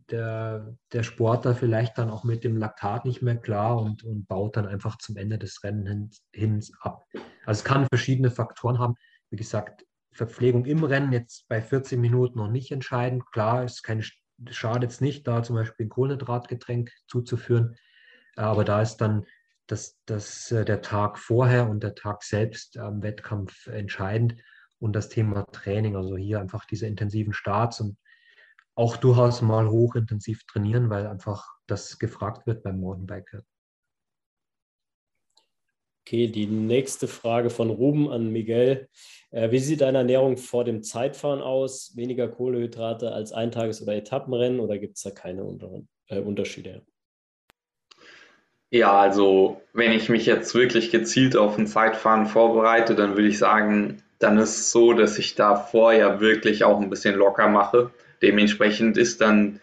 [0.09, 4.57] der, der Sportler vielleicht dann auch mit dem Laktat nicht mehr klar und, und baut
[4.57, 7.05] dann einfach zum Ende des Rennens hin, ab.
[7.45, 8.95] Also es kann verschiedene Faktoren haben.
[9.30, 13.25] Wie gesagt, Verpflegung im Rennen jetzt bei 14 Minuten noch nicht entscheidend.
[13.32, 13.82] Klar, es
[14.49, 17.75] schadet es nicht, da zum Beispiel ein Kohlenhydratgetränk zuzuführen.
[18.36, 19.25] Aber da ist dann
[19.67, 24.36] das, das, äh, der Tag vorher und der Tag selbst am Wettkampf entscheidend.
[24.80, 27.97] Und das Thema Training, also hier einfach diese intensiven Starts und
[28.80, 33.43] auch durchaus mal hochintensiv trainieren, weil einfach das gefragt wird beim Mountainbiker.
[36.07, 38.88] Okay, die nächste Frage von Ruben an Miguel.
[39.32, 41.91] Äh, wie sieht deine Ernährung vor dem Zeitfahren aus?
[41.97, 45.41] Weniger Kohlehydrate als Eintages- oder Etappenrennen oder gibt es da keine
[46.07, 46.82] äh, Unterschiede?
[48.71, 53.39] Ja, also wenn ich mich jetzt wirklich gezielt auf ein Zeitfahren vorbereite, dann würde ich
[53.39, 57.91] sagen, dann ist es so, dass ich da vorher wirklich auch ein bisschen locker mache.
[58.22, 59.59] Dementsprechend ist dann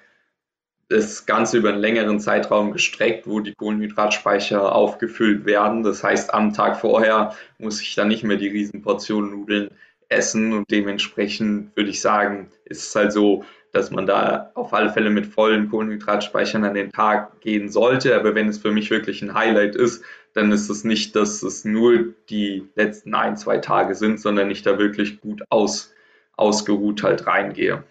[0.89, 5.83] das Ganze über einen längeren Zeitraum gestreckt, wo die Kohlenhydratspeicher aufgefüllt werden.
[5.83, 9.71] Das heißt, am Tag vorher muss ich dann nicht mehr die Riesenportion Nudeln
[10.09, 14.91] essen und dementsprechend würde ich sagen, ist es halt so, dass man da auf alle
[14.91, 18.15] Fälle mit vollen Kohlenhydratspeichern an den Tag gehen sollte.
[18.15, 21.65] Aber wenn es für mich wirklich ein Highlight ist, dann ist es nicht, dass es
[21.65, 25.93] nur die letzten ein, zwei Tage sind, sondern ich da wirklich gut aus,
[26.37, 27.83] ausgeruht halt reingehe.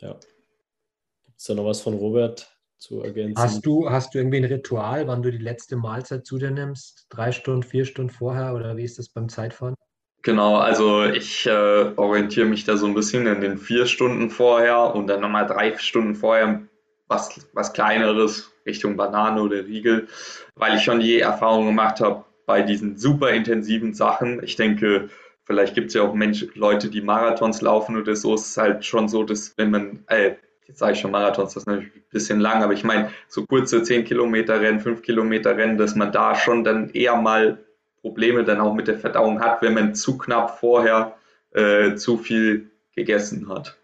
[0.00, 0.14] Ja.
[1.24, 3.42] Gibt es da noch was von Robert zu ergänzen?
[3.42, 7.06] Hast du, hast du irgendwie ein Ritual, wann du die letzte Mahlzeit zu dir nimmst?
[7.08, 9.74] Drei Stunden, vier Stunden vorher oder wie ist das beim Zeitfahren?
[10.22, 14.94] Genau, also ich äh, orientiere mich da so ein bisschen in den vier Stunden vorher
[14.94, 16.62] und dann nochmal drei Stunden vorher
[17.08, 20.08] was, was kleineres Richtung Banane oder Riegel,
[20.54, 24.42] weil ich schon die Erfahrung gemacht habe bei diesen super intensiven Sachen.
[24.42, 25.10] Ich denke,
[25.44, 28.34] Vielleicht gibt es ja auch Menschen, Leute, die Marathons laufen oder so.
[28.34, 30.36] Es ist halt schon so, dass wenn man, äh,
[30.66, 33.44] jetzt sage ich schon Marathons, das ist natürlich ein bisschen lang, aber ich meine, so
[33.44, 37.62] kurze 10 Kilometer Rennen, 5 Kilometer Rennen, dass man da schon dann eher mal
[38.00, 41.16] Probleme dann auch mit der Verdauung hat, wenn man zu knapp vorher
[41.50, 43.78] äh, zu viel gegessen hat.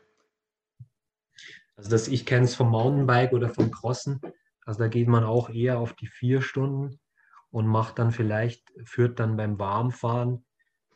[1.76, 4.20] Also das, ich kenne es vom Mountainbike oder vom Crossen.
[4.64, 7.00] Also da geht man auch eher auf die vier Stunden
[7.50, 10.44] und macht dann vielleicht, führt dann beim Warmfahren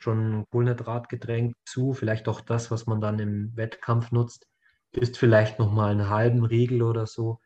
[0.05, 4.47] schon Kohlenhydratgetränk zu, vielleicht auch das, was man dann im Wettkampf nutzt,
[4.93, 7.41] ist vielleicht nochmal einen halben Riegel oder so.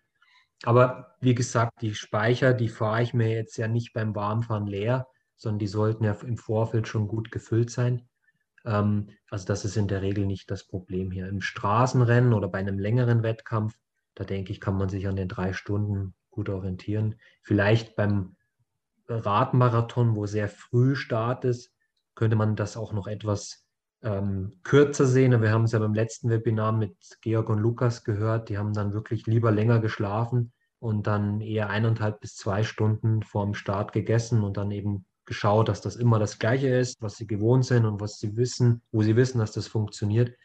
[0.65, 5.07] Aber wie gesagt, die Speicher, die fahre ich mir jetzt ja nicht beim Warmfahren leer,
[5.37, 8.09] sondern die sollten ja im Vorfeld schon gut gefüllt sein.
[8.65, 11.29] Ähm, also das ist in der Regel nicht das Problem hier.
[11.29, 13.79] Im Straßenrennen oder bei einem längeren Wettkampf,
[14.15, 17.15] da denke ich, kann man sich an den drei Stunden gut orientieren.
[17.43, 18.35] Vielleicht beim
[19.09, 21.73] Radmarathon, wo sehr früh Start ist,
[22.19, 23.64] könnte man das auch noch etwas
[24.03, 25.41] ähm, kürzer sehen.
[25.41, 28.49] Wir haben es ja beim letzten Webinar mit Georg und Lukas gehört.
[28.49, 33.45] Die haben dann wirklich lieber länger geschlafen und dann eher eineinhalb bis zwei Stunden vor
[33.45, 37.29] dem Start gegessen und dann eben geschaut, dass das immer das Gleiche ist, was sie
[37.29, 40.37] gewohnt sind und was sie wissen, wo sie wissen, dass das funktioniert.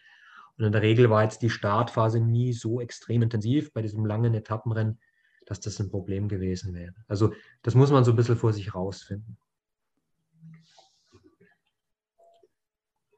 [0.59, 4.35] Und in der Regel war jetzt die Startphase nie so extrem intensiv bei diesem langen
[4.35, 4.99] Etappenrennen,
[5.47, 6.93] dass das ein Problem gewesen wäre.
[7.07, 9.39] Also das muss man so ein bisschen vor sich rausfinden.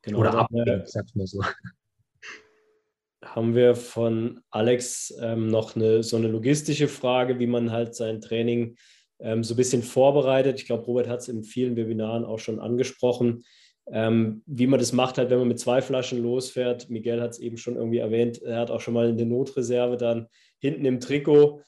[0.06, 0.49] Genau, Oder ab,
[0.86, 1.41] sag's mal so.
[3.26, 8.22] Haben wir von Alex ähm, noch eine, so eine logistische Frage, wie man halt sein
[8.22, 8.78] Training
[9.20, 10.60] ähm, so ein bisschen vorbereitet.
[10.60, 13.43] Ich glaube, Robert hat es in vielen Webinaren auch schon angesprochen,
[13.91, 16.89] ähm, wie man das macht, halt, wenn man mit zwei Flaschen losfährt.
[16.91, 19.97] Miguel hat es eben schon irgendwie erwähnt, er hat auch schon mal in der Notreserve
[19.97, 20.28] dann
[20.60, 21.62] hinten im Trikot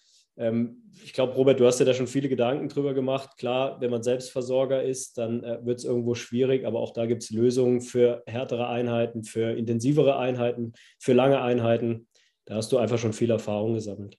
[1.04, 3.38] ich glaube, Robert, du hast dir da schon viele Gedanken drüber gemacht.
[3.38, 7.24] Klar, wenn man Selbstversorger ist, dann äh, wird es irgendwo schwierig, aber auch da gibt
[7.24, 12.08] es Lösungen für härtere Einheiten, für intensivere Einheiten, für lange Einheiten.
[12.46, 14.18] Da hast du einfach schon viel Erfahrung gesammelt.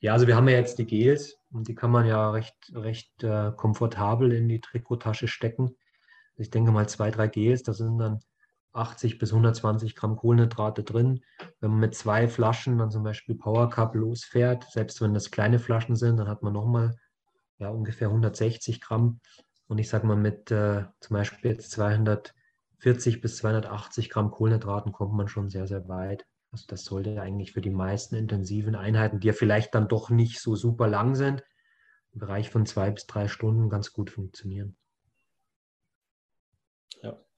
[0.00, 3.22] Ja, also wir haben ja jetzt die Gels und die kann man ja recht, recht
[3.22, 5.76] äh, komfortabel in die Trikottasche stecken.
[6.36, 8.20] Ich denke mal zwei, drei Gels, da sind dann
[8.76, 11.20] 80 bis 120 Gramm Kohlenhydrate drin.
[11.60, 15.58] Wenn man mit zwei Flaschen dann zum Beispiel Power Cup losfährt, selbst wenn das kleine
[15.58, 16.96] Flaschen sind, dann hat man nochmal
[17.58, 19.20] ja, ungefähr 160 Gramm.
[19.68, 25.14] Und ich sage mal, mit äh, zum Beispiel jetzt 240 bis 280 Gramm Kohlenhydraten kommt
[25.14, 26.24] man schon sehr, sehr weit.
[26.52, 30.40] Also das sollte eigentlich für die meisten intensiven Einheiten, die ja vielleicht dann doch nicht
[30.40, 31.42] so super lang sind,
[32.12, 34.76] im Bereich von zwei bis drei Stunden ganz gut funktionieren.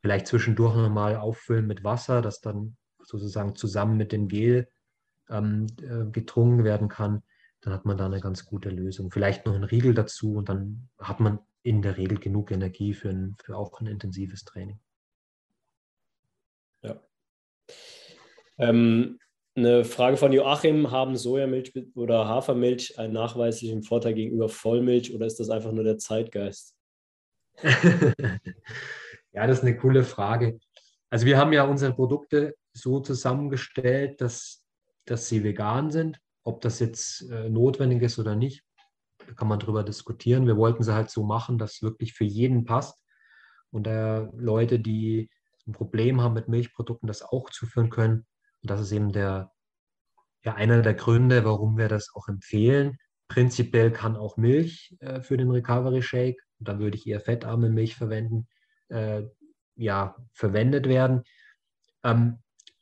[0.01, 4.68] Vielleicht zwischendurch nochmal auffüllen mit Wasser, das dann sozusagen zusammen mit dem Gel
[5.28, 7.22] ähm, äh, getrunken werden kann.
[7.61, 9.11] Dann hat man da eine ganz gute Lösung.
[9.11, 13.11] Vielleicht noch ein Riegel dazu und dann hat man in der Regel genug Energie für,
[13.11, 14.78] ein, für auch ein intensives Training.
[16.82, 17.01] Ja.
[18.59, 19.18] Ähm,
[19.57, 25.40] eine Frage von Joachim: Haben Sojamilch oder Hafermilch einen nachweislichen Vorteil gegenüber Vollmilch oder ist
[25.40, 26.76] das einfach nur der Zeitgeist?
[29.33, 30.59] Ja, das ist eine coole Frage.
[31.11, 34.64] Also wir haben ja unsere Produkte so zusammengestellt, dass,
[35.05, 36.20] dass sie vegan sind.
[36.45, 38.64] Ob das jetzt äh, notwendig ist oder nicht,
[39.26, 40.47] da kann man drüber diskutieren.
[40.47, 42.99] Wir wollten sie halt so machen, dass es wirklich für jeden passt.
[43.70, 45.31] Und äh, Leute, die
[45.66, 48.26] ein Problem haben mit Milchprodukten, das auch zuführen können.
[48.62, 49.53] Und das ist eben der,
[50.43, 52.97] ja, einer der Gründe, warum wir das auch empfehlen.
[53.29, 57.95] Prinzipiell kann auch Milch äh, für den Recovery Shake, da würde ich eher fettarme Milch
[57.95, 58.49] verwenden,
[58.89, 59.22] äh,
[59.76, 61.22] ja, verwendet werden.
[62.05, 62.39] Ähm,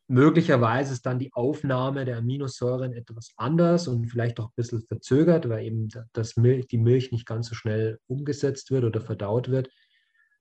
[0.09, 5.49] möglicherweise ist dann die Aufnahme der Aminosäuren etwas anders und vielleicht auch ein bisschen verzögert,
[5.49, 9.71] weil eben das Milch, die Milch nicht ganz so schnell umgesetzt wird oder verdaut wird.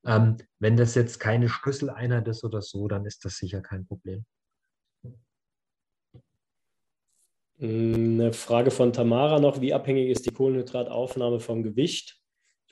[0.05, 4.25] Ähm, wenn das jetzt keine Schlüsseleinheit ist oder so, dann ist das sicher kein Problem.
[7.57, 9.61] Eine Frage von Tamara noch.
[9.61, 12.19] Wie abhängig ist die Kohlenhydrataufnahme vom Gewicht?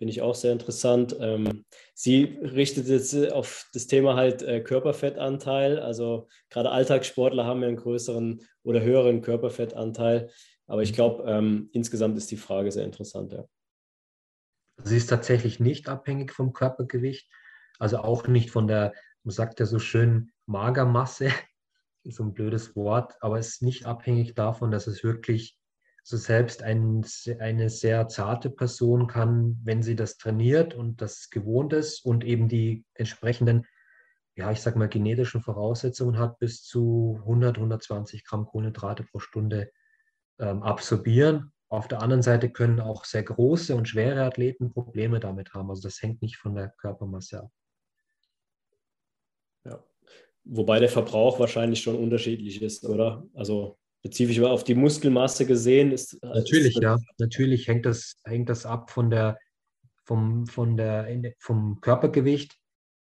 [0.04, 1.16] Finde ich auch sehr interessant.
[1.22, 5.80] Ähm, sie richtet jetzt auf das Thema halt äh, Körperfettanteil.
[5.80, 10.30] Also gerade Alltagssportler haben ja einen größeren oder höheren Körperfettanteil.
[10.68, 13.32] Aber ich glaube, ähm, insgesamt ist die Frage sehr interessant.
[13.32, 13.46] Ja.
[14.84, 17.32] Sie ist tatsächlich nicht abhängig vom Körpergewicht.
[17.80, 18.92] Also auch nicht von der,
[19.24, 21.30] man sagt ja so schön, Magermasse.
[22.04, 25.58] so ein blödes Wort, aber es ist nicht abhängig davon, dass es wirklich
[26.04, 27.06] so selbst ein,
[27.40, 32.50] eine sehr zarte Person kann, wenn sie das trainiert und das gewohnt ist und eben
[32.50, 33.66] die entsprechenden,
[34.36, 39.72] ja, ich sag mal, genetischen Voraussetzungen hat, bis zu 100, 120 Gramm Kohlenhydrate pro Stunde
[40.40, 41.54] ähm, absorbieren.
[41.70, 45.70] Auf der anderen Seite können auch sehr große und schwere Athleten Probleme damit haben.
[45.70, 47.52] Also das hängt nicht von der Körpermasse ab.
[49.64, 49.84] Ja.
[50.44, 53.26] Wobei der Verbrauch wahrscheinlich schon unterschiedlich ist, oder?
[53.34, 56.22] Also spezifisch auf die Muskelmasse gesehen ist.
[56.22, 56.98] Natürlich, ist ja.
[57.20, 59.40] Natürlich hängt das, hängt das ab von der,
[60.04, 62.58] vom, von der, vom Körpergewicht.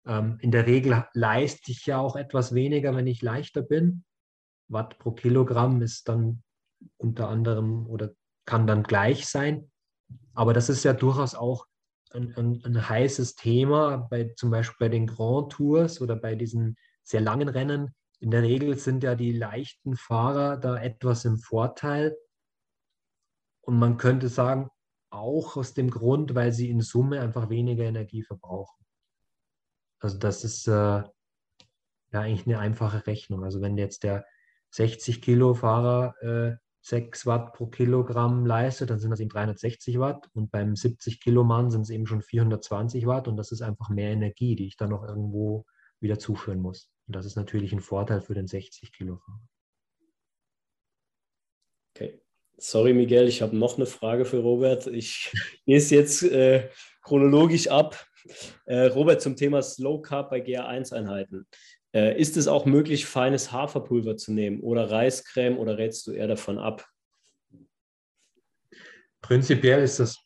[0.07, 4.05] Ähm, in der Regel leiste ich ja auch etwas weniger, wenn ich leichter bin.
[4.69, 6.45] Watt pro Kilogramm ist dann
[6.99, 8.13] unter anderem oder
[8.47, 9.71] kann dann gleich sein.
[10.35, 11.67] Aber das ist ja durchaus auch
[12.13, 16.77] ein, ein, ein heißes Thema, bei, zum Beispiel bei den Grand Tours oder bei diesen
[17.03, 17.93] sehr langen Rennen.
[18.23, 22.17] In der Regel sind ja die leichten Fahrer da etwas im Vorteil.
[23.63, 24.71] Und man könnte sagen,
[25.11, 28.87] auch aus dem Grund, weil sie in Summe einfach weniger Energie verbrauchen.
[29.99, 31.05] Also das ist äh, ja
[32.13, 33.43] eigentlich eine einfache Rechnung.
[33.43, 34.25] Also wenn jetzt der
[34.71, 40.29] 60 Kilo Fahrer äh, 6 Watt pro Kilogramm leistet, dann sind das eben 360 Watt
[40.33, 43.89] und beim 70 Kilo Mann sind es eben schon 420 Watt und das ist einfach
[43.89, 45.67] mehr Energie, die ich dann noch irgendwo
[45.99, 46.92] wieder zuführen muss.
[47.07, 49.41] Und das ist natürlich ein Vorteil für den 60 Kilo Fahrer.
[51.95, 52.21] Okay.
[52.57, 54.87] Sorry, Miguel, ich habe noch eine Frage für Robert.
[54.87, 55.33] Ich
[55.67, 56.71] gehe es jetzt äh,
[57.03, 58.07] chronologisch ab.
[58.67, 61.47] Äh, Robert, zum Thema Slow Carb bei GA1-Einheiten.
[61.95, 66.29] Äh, ist es auch möglich, feines Haferpulver zu nehmen oder Reiscreme oder rätst du eher
[66.29, 66.87] davon ab?
[69.21, 70.19] Prinzipiell ist das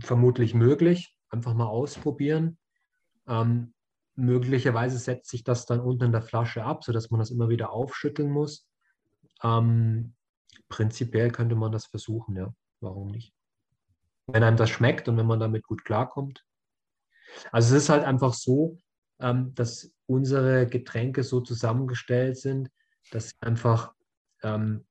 [0.00, 1.16] vermutlich möglich.
[1.28, 2.58] Einfach mal ausprobieren.
[3.26, 3.74] Ähm,
[4.16, 7.70] möglicherweise setzt sich das dann unten in der Flasche ab, sodass man das immer wieder
[7.70, 8.66] aufschütteln muss.
[9.42, 10.14] Ähm,
[10.68, 12.54] prinzipiell könnte man das versuchen, ja.
[12.80, 13.34] Warum nicht?
[14.26, 16.44] Wenn einem das schmeckt und wenn man damit gut klarkommt.
[17.50, 18.78] Also es ist halt einfach so,
[19.20, 22.70] ähm, dass unsere Getränke so zusammengestellt sind,
[23.10, 23.94] dass sie einfach
[24.42, 24.86] ähm,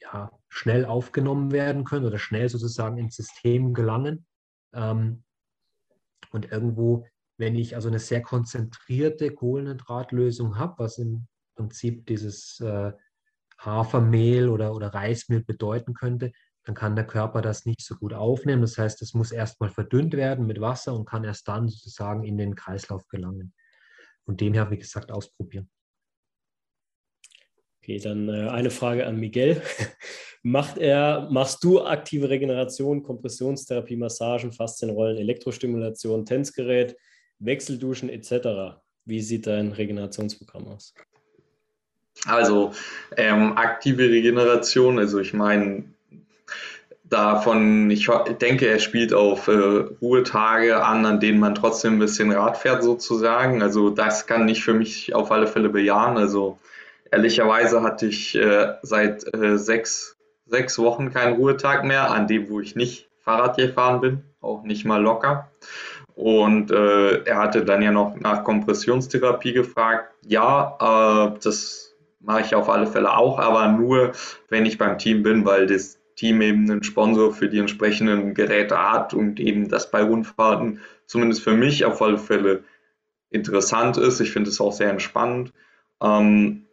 [0.00, 4.26] ja, schnell aufgenommen werden können oder schnell sozusagen ins System gelangen.
[4.72, 5.24] Ähm,
[6.32, 7.06] und irgendwo,
[7.40, 11.26] wenn ich also eine sehr konzentrierte Kohlenhydratlösung habe, was im
[11.56, 12.92] Prinzip dieses äh,
[13.58, 16.32] Hafermehl oder, oder Reismehl bedeuten könnte,
[16.64, 18.60] dann kann der Körper das nicht so gut aufnehmen.
[18.60, 22.36] Das heißt, es muss erstmal verdünnt werden mit Wasser und kann erst dann sozusagen in
[22.36, 23.54] den Kreislauf gelangen.
[24.26, 25.70] Von dem her, wie gesagt, ausprobieren.
[27.82, 29.62] Okay, dann äh, eine Frage an Miguel.
[30.42, 36.96] Macht er, machst du aktive Regeneration, Kompressionstherapie, Massagen, Faszienrollen, Elektrostimulation, Tänzgerät,
[37.40, 38.78] Wechselduschen etc.?
[39.04, 40.94] Wie sieht dein Regenerationsprogramm aus?
[42.26, 42.72] Also
[43.16, 45.84] ähm, aktive Regeneration, also ich meine,
[47.04, 48.08] davon, ich
[48.40, 52.82] denke, er spielt auf äh, Ruhetage an, an denen man trotzdem ein bisschen Rad fährt
[52.82, 53.62] sozusagen.
[53.62, 56.16] Also das kann ich für mich auf alle Fälle bejahen.
[56.16, 56.58] Also
[57.10, 60.16] ehrlicherweise hatte ich äh, seit äh, sechs,
[60.46, 64.84] sechs Wochen keinen Ruhetag mehr, an dem, wo ich nicht Fahrrad gefahren bin, auch nicht
[64.84, 65.50] mal locker.
[66.20, 70.12] Und äh, er hatte dann ja noch nach Kompressionstherapie gefragt.
[70.26, 74.12] Ja, äh, das mache ich auf alle Fälle auch, aber nur,
[74.50, 78.76] wenn ich beim Team bin, weil das Team eben einen Sponsor für die entsprechenden Geräte
[78.76, 82.64] hat und eben das bei Rundfahrten zumindest für mich auf alle Fälle
[83.30, 84.20] interessant ist.
[84.20, 85.54] Ich finde es auch sehr entspannend.
[86.02, 86.66] Ähm,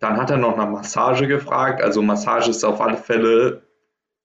[0.00, 1.82] dann hat er noch nach Massage gefragt.
[1.82, 3.60] Also Massage ist auf alle Fälle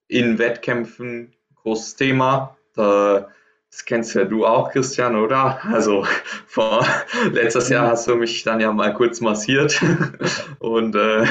[0.07, 2.55] in Wettkämpfen ein großes Thema.
[3.71, 5.63] Das kennst ja du auch, Christian, oder?
[5.65, 6.05] Also
[6.45, 6.85] vor
[7.31, 9.81] letztes Jahr hast du mich dann ja mal kurz massiert
[10.59, 11.25] und äh,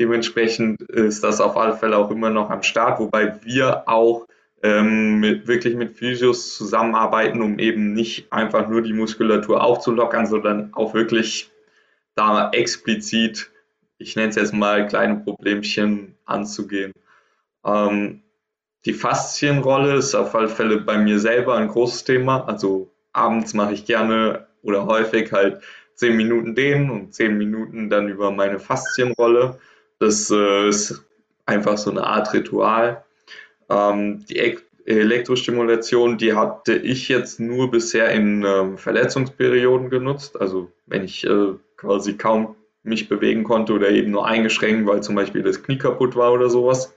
[0.00, 4.26] Dementsprechend ist das auf alle Fälle auch immer noch am Start, wobei wir auch
[4.62, 10.72] ähm, mit, wirklich mit Physios zusammenarbeiten, um eben nicht einfach nur die Muskulatur aufzulockern, sondern
[10.72, 11.50] auch wirklich
[12.14, 13.50] da explizit,
[13.98, 16.92] ich nenne es jetzt mal kleine Problemchen anzugehen.
[17.62, 18.22] Ähm,
[18.84, 22.46] die Faszienrolle ist auf alle Fälle bei mir selber ein großes Thema.
[22.46, 25.60] Also abends mache ich gerne oder häufig halt
[25.96, 29.58] 10 Minuten dehnen und 10 Minuten dann über meine Faszienrolle.
[29.98, 31.04] Das äh, ist
[31.44, 33.04] einfach so eine Art Ritual.
[33.68, 40.40] Ähm, die Elektrostimulation, die hatte ich jetzt nur bisher in ähm, Verletzungsperioden genutzt.
[40.40, 45.14] Also wenn ich äh, quasi kaum mich bewegen konnte oder eben nur eingeschränkt, weil zum
[45.14, 46.94] Beispiel das Knie kaputt war oder sowas.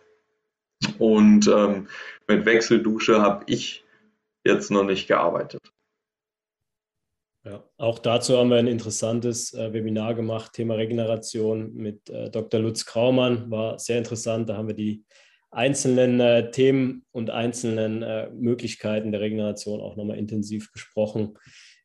[0.99, 1.87] Und ähm,
[2.27, 3.83] mit Wechseldusche habe ich
[4.45, 5.61] jetzt noch nicht gearbeitet.
[7.45, 12.61] Ja, auch dazu haben wir ein interessantes äh, Webinar gemacht, Thema Regeneration mit äh, Dr.
[12.61, 13.51] Lutz Kraumann.
[13.51, 14.49] War sehr interessant.
[14.49, 15.03] Da haben wir die
[15.51, 21.37] einzelnen äh, Themen und einzelnen äh, Möglichkeiten der Regeneration auch nochmal intensiv besprochen.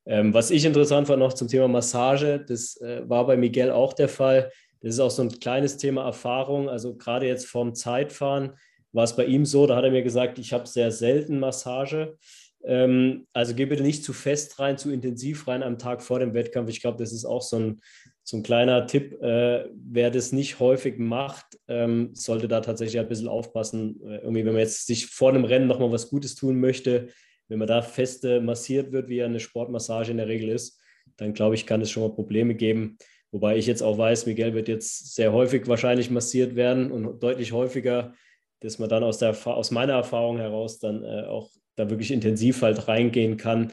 [0.06, 3.92] Ähm, was ich interessant fand noch zum Thema Massage, das äh, war bei Miguel auch
[3.92, 4.52] der Fall.
[4.80, 6.68] Das ist auch so ein kleines Thema Erfahrung.
[6.68, 8.52] Also gerade jetzt vorm Zeitfahren
[8.98, 12.16] war es bei ihm so, da hat er mir gesagt, ich habe sehr selten Massage.
[12.64, 16.34] Ähm, also geh bitte nicht zu fest rein, zu intensiv rein am Tag vor dem
[16.34, 16.68] Wettkampf.
[16.68, 17.80] Ich glaube, das ist auch so ein,
[18.24, 23.06] so ein kleiner Tipp, äh, wer das nicht häufig macht, ähm, sollte da tatsächlich ein
[23.06, 24.00] bisschen aufpassen.
[24.02, 27.06] Äh, irgendwie, wenn man jetzt sich vor einem Rennen nochmal was Gutes tun möchte,
[27.46, 30.80] wenn man da feste massiert wird, wie eine Sportmassage in der Regel ist,
[31.18, 32.98] dann glaube ich, kann es schon mal Probleme geben.
[33.30, 37.52] Wobei ich jetzt auch weiß, Miguel wird jetzt sehr häufig wahrscheinlich massiert werden und deutlich
[37.52, 38.12] häufiger,
[38.60, 42.62] dass man dann aus, der, aus meiner Erfahrung heraus dann äh, auch da wirklich intensiv
[42.62, 43.72] halt reingehen kann,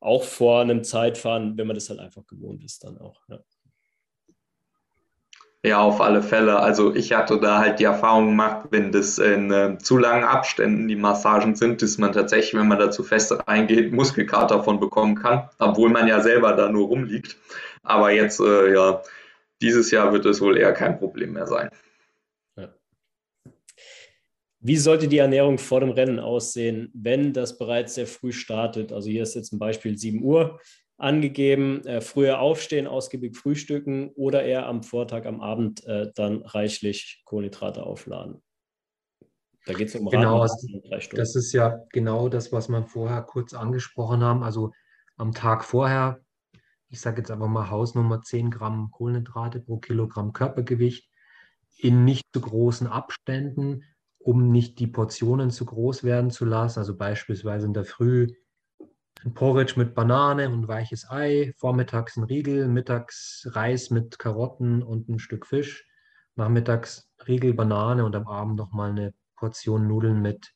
[0.00, 3.22] auch vor einem Zeitfahren, wenn man das halt einfach gewohnt ist dann auch.
[3.28, 3.38] Ja.
[5.66, 6.60] Ja, auf alle Fälle.
[6.60, 10.86] Also ich hatte da halt die Erfahrung gemacht, wenn das in äh, zu langen Abständen
[10.86, 15.48] die Massagen sind, dass man tatsächlich, wenn man dazu fest reingeht, Muskelkater davon bekommen kann,
[15.58, 17.36] obwohl man ja selber da nur rumliegt.
[17.82, 19.02] Aber jetzt, äh, ja,
[19.60, 21.70] dieses Jahr wird es wohl eher kein Problem mehr sein.
[24.66, 28.92] Wie sollte die Ernährung vor dem Rennen aussehen, wenn das bereits sehr früh startet?
[28.92, 30.58] Also hier ist jetzt ein Beispiel 7 Uhr
[30.96, 37.22] angegeben, äh, früher aufstehen, ausgiebig frühstücken oder eher am Vortag, am Abend äh, dann reichlich
[37.26, 38.42] Kohlenhydrate aufladen.
[39.66, 40.44] Da geht es um genau,
[40.88, 41.16] drei Stunden.
[41.16, 44.42] Das ist ja genau das, was wir vorher kurz angesprochen haben.
[44.42, 44.72] Also
[45.16, 46.18] am Tag vorher,
[46.88, 51.08] ich sage jetzt einfach mal Hausnummer 10 Gramm Kohlenhydrate pro Kilogramm Körpergewicht
[51.76, 53.84] in nicht zu großen Abständen,
[54.26, 56.80] um nicht die Portionen zu groß werden zu lassen.
[56.80, 58.26] Also beispielsweise in der Früh
[59.24, 65.08] ein Porridge mit Banane und weiches Ei, vormittags ein Riegel, mittags Reis mit Karotten und
[65.08, 65.86] ein Stück Fisch,
[66.34, 70.52] nachmittags Riegel, Banane und am Abend nochmal eine Portion Nudeln mit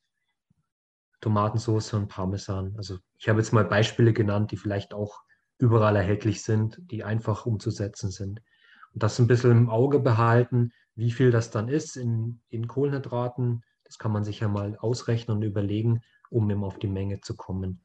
[1.20, 2.74] Tomatensauce und Parmesan.
[2.76, 5.22] Also ich habe jetzt mal Beispiele genannt, die vielleicht auch
[5.58, 8.42] überall erhältlich sind, die einfach umzusetzen sind.
[8.92, 13.62] Und das ein bisschen im Auge behalten, wie viel das dann ist in, in Kohlenhydraten.
[13.84, 17.34] Das kann man sich ja mal ausrechnen und überlegen, um eben auf die Menge zu
[17.36, 17.80] kommen.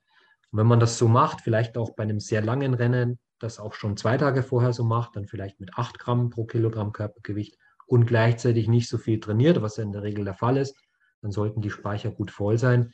[0.52, 3.74] Und wenn man das so macht, vielleicht auch bei einem sehr langen Rennen, das auch
[3.74, 7.58] schon zwei Tage vorher so macht, dann vielleicht mit 8 Gramm pro Kilogramm Körpergewicht
[7.88, 10.76] und gleichzeitig nicht so viel trainiert, was ja in der Regel der Fall ist,
[11.22, 12.94] dann sollten die Speicher gut voll sein.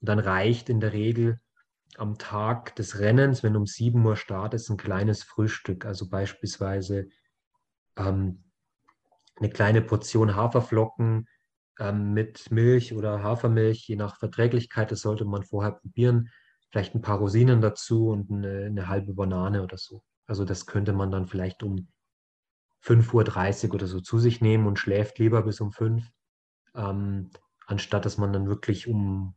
[0.00, 1.40] Und dann reicht in der Regel
[1.96, 7.08] am Tag des Rennens, wenn um 7 Uhr startet, ein kleines Frühstück, also beispielsweise
[7.96, 8.44] ähm,
[9.36, 11.26] eine kleine Portion Haferflocken
[11.78, 16.30] ähm, mit Milch oder Hafermilch, je nach Verträglichkeit, das sollte man vorher probieren
[16.72, 20.02] vielleicht ein paar Rosinen dazu und eine, eine halbe Banane oder so.
[20.26, 21.88] Also das könnte man dann vielleicht um
[22.82, 26.02] 5.30 Uhr oder so zu sich nehmen und schläft lieber bis um 5,
[26.74, 27.30] ähm,
[27.66, 29.36] anstatt dass man dann wirklich um,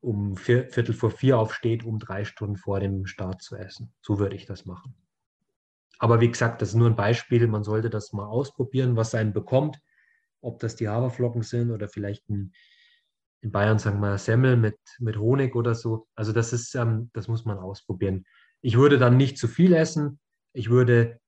[0.00, 3.94] um vier, Viertel vor vier aufsteht, um drei Stunden vor dem Start zu essen.
[4.02, 4.94] So würde ich das machen.
[5.98, 7.46] Aber wie gesagt, das ist nur ein Beispiel.
[7.48, 9.80] Man sollte das mal ausprobieren, was einen bekommt.
[10.40, 12.52] Ob das die Haferflocken sind oder vielleicht ein,
[13.40, 16.06] in Bayern sagen wir Semmel mit, mit Honig oder so.
[16.14, 18.24] Also das ist, ähm, das muss man ausprobieren.
[18.60, 20.20] Ich würde dann nicht zu viel essen.
[20.52, 21.20] Ich würde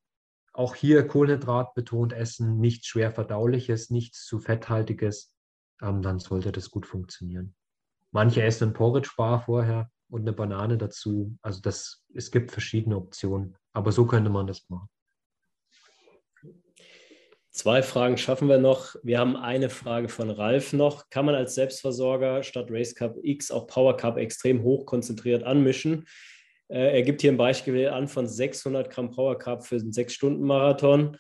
[0.53, 5.35] auch hier Kohlenhydrat betont essen, nichts schwer verdauliches, nichts zu fetthaltiges.
[5.81, 7.55] Ähm, dann sollte das gut funktionieren.
[8.13, 11.37] Manche essen ein Porridge-Bar vorher und eine Banane dazu.
[11.43, 13.57] Also das, es gibt verschiedene Optionen.
[13.73, 14.89] Aber so könnte man das machen.
[17.53, 18.95] Zwei Fragen schaffen wir noch.
[19.03, 21.11] Wir haben eine Frage von Ralf noch.
[21.11, 26.07] Kann man als Selbstversorger statt Race Cup X auch Power Cup extrem hoch konzentriert anmischen?
[26.69, 31.17] Äh, er gibt hier ein Beispiel an von 600 Gramm Power Cup für einen 6-Stunden-Marathon.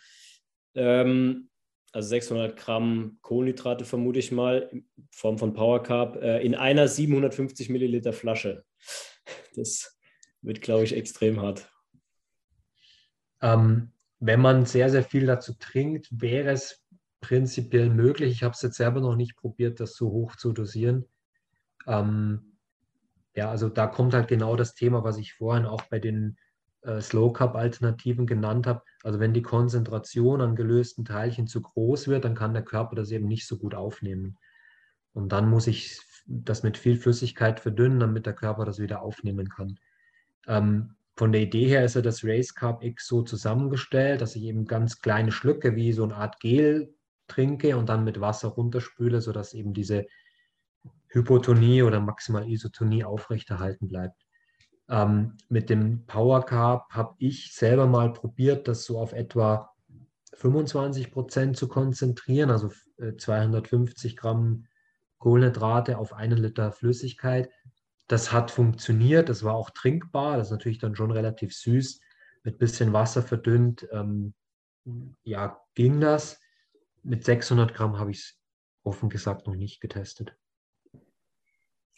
[0.76, 1.50] Ähm,
[1.92, 6.86] also 600 Gramm Kohlenhydrate vermute ich mal, in Form von Power Cup, äh, in einer
[6.86, 8.64] 750 Milliliter Flasche.
[9.56, 9.98] Das
[10.42, 11.69] wird, glaube ich, extrem hart.
[13.42, 16.84] Ähm, wenn man sehr, sehr viel dazu trinkt, wäre es
[17.20, 18.32] prinzipiell möglich.
[18.32, 21.06] Ich habe es jetzt selber noch nicht probiert, das so hoch zu dosieren.
[21.86, 22.56] Ähm,
[23.34, 26.36] ja, also da kommt halt genau das Thema, was ich vorhin auch bei den
[26.82, 28.82] äh, Slow Cup Alternativen genannt habe.
[29.02, 33.10] Also wenn die Konzentration an gelösten Teilchen zu groß wird, dann kann der Körper das
[33.10, 34.36] eben nicht so gut aufnehmen.
[35.12, 39.48] Und dann muss ich das mit viel Flüssigkeit verdünnen, damit der Körper das wieder aufnehmen
[39.48, 39.78] kann.
[40.46, 44.44] Ähm, von der Idee her ist ja das Race Cup X so zusammengestellt, dass ich
[44.44, 46.94] eben ganz kleine Schlücke wie so eine Art Gel
[47.28, 50.06] trinke und dann mit Wasser runterspüle, sodass eben diese
[51.08, 54.16] Hypotonie oder maximal Isotonie aufrechterhalten bleibt.
[54.88, 59.74] Ähm, mit dem Power Carb habe ich selber mal probiert, das so auf etwa
[60.32, 62.70] 25 Prozent zu konzentrieren, also
[63.18, 64.64] 250 äh, Gramm
[65.18, 67.50] Kohlenhydrate auf einen Liter Flüssigkeit.
[68.10, 72.00] Das hat funktioniert, das war auch trinkbar, das ist natürlich dann schon relativ süß,
[72.42, 73.86] mit bisschen Wasser verdünnt.
[73.92, 74.34] Ähm,
[75.22, 76.40] ja, ging das.
[77.04, 78.40] Mit 600 Gramm habe ich es
[78.82, 80.34] offen gesagt noch nicht getestet.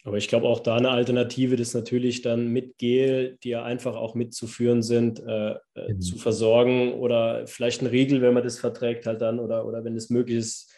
[0.03, 3.95] Aber ich glaube auch da eine Alternative, das natürlich dann mit Gel, die ja einfach
[3.95, 5.99] auch mitzuführen sind, äh, mhm.
[5.99, 9.95] zu versorgen oder vielleicht ein Riegel, wenn man das verträgt, halt dann oder, oder wenn
[9.95, 10.71] es möglich ist,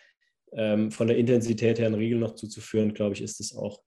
[0.53, 3.81] ähm, von der Intensität her einen Riegel noch zuzuführen, glaube ich, ist das auch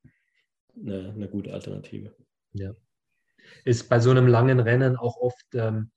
[0.80, 2.14] eine, eine gute Alternative.
[2.52, 2.74] Ja.
[3.64, 5.90] Ist bei so einem langen Rennen auch oft, ähm,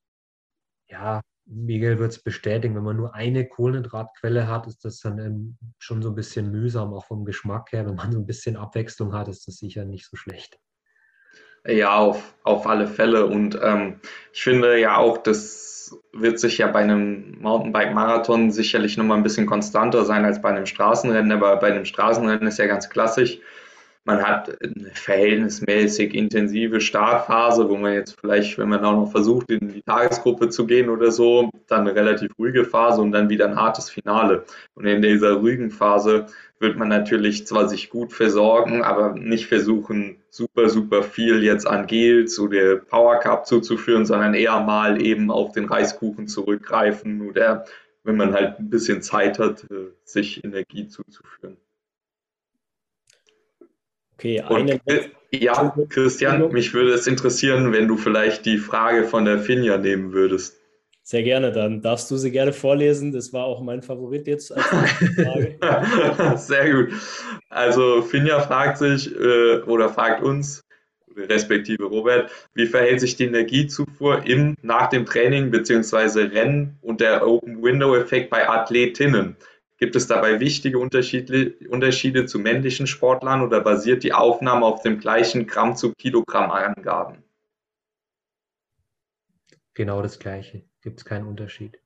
[0.89, 5.57] ja, Miguel wird es bestätigen, wenn man nur eine Kohlenhydratquelle hat, ist das dann ähm,
[5.79, 7.85] schon so ein bisschen mühsam, auch vom Geschmack her.
[7.85, 10.59] Wenn man so ein bisschen Abwechslung hat, ist das sicher nicht so schlecht.
[11.65, 13.25] Ja, auf, auf alle Fälle.
[13.25, 13.99] Und ähm,
[14.33, 19.45] ich finde ja auch, das wird sich ja bei einem Mountainbike-Marathon sicherlich nochmal ein bisschen
[19.45, 21.31] konstanter sein als bei einem Straßenrennen.
[21.31, 23.39] Aber bei einem Straßenrennen ist ja ganz klassisch,
[24.03, 29.51] man hat eine verhältnismäßig intensive Startphase, wo man jetzt vielleicht, wenn man auch noch versucht,
[29.51, 33.45] in die Tagesgruppe zu gehen oder so, dann eine relativ ruhige Phase und dann wieder
[33.45, 34.45] ein hartes Finale.
[34.73, 36.25] Und in dieser ruhigen Phase
[36.59, 41.85] wird man natürlich zwar sich gut versorgen, aber nicht versuchen, super, super viel jetzt an
[41.85, 47.65] Gels oder Power Cup zuzuführen, sondern eher mal eben auf den Reiskuchen zurückgreifen oder
[48.03, 51.57] wenn man halt ein bisschen Zeit hat, äh, sich Energie zuzuführen.
[54.21, 54.79] Okay, eine.
[54.85, 59.79] Und, ja, Christian, mich würde es interessieren, wenn du vielleicht die Frage von der Finja
[59.79, 60.57] nehmen würdest.
[61.01, 63.11] Sehr gerne, dann darfst du sie gerne vorlesen.
[63.11, 65.57] Das war auch mein Favorit jetzt als Frage.
[66.37, 66.89] Sehr gut.
[67.49, 70.61] Also Finja fragt sich äh, oder fragt uns,
[71.17, 76.25] respektive Robert, wie verhält sich die Energiezufuhr im, nach dem Training bzw.
[76.25, 79.35] Rennen und der Open-Window-Effekt bei Athletinnen?
[79.81, 85.47] Gibt es dabei wichtige Unterschiede, zu männlichen Sportlern oder basiert die Aufnahme auf dem gleichen
[85.47, 87.23] Gramm zu Kilogramm Angaben?
[89.73, 91.79] Genau das Gleiche, gibt es keinen Unterschied.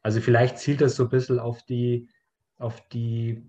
[0.00, 2.08] Also vielleicht zielt das so ein bisschen auf die,
[2.56, 3.44] auf die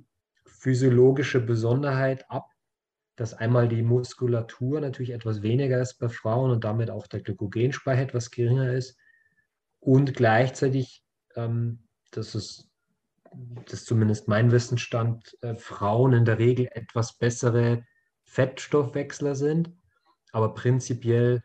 [0.45, 2.51] physiologische Besonderheit ab,
[3.15, 8.01] dass einmal die Muskulatur natürlich etwas weniger ist bei Frauen und damit auch der Glykogenspeicher
[8.01, 8.97] etwas geringer ist
[9.80, 11.05] und gleichzeitig,
[11.35, 12.66] ähm, dass es
[13.65, 17.83] das ist zumindest mein Wissensstand, äh, Frauen in der Regel etwas bessere
[18.23, 19.71] Fettstoffwechsler sind.
[20.31, 21.43] Aber prinzipiell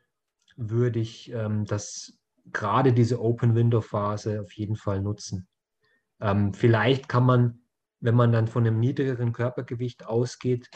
[0.56, 2.18] würde ich ähm, das
[2.52, 5.46] gerade diese Open Window Phase auf jeden Fall nutzen.
[6.20, 7.60] Ähm, vielleicht kann man,
[8.00, 10.68] wenn man dann von einem niedrigeren Körpergewicht ausgeht,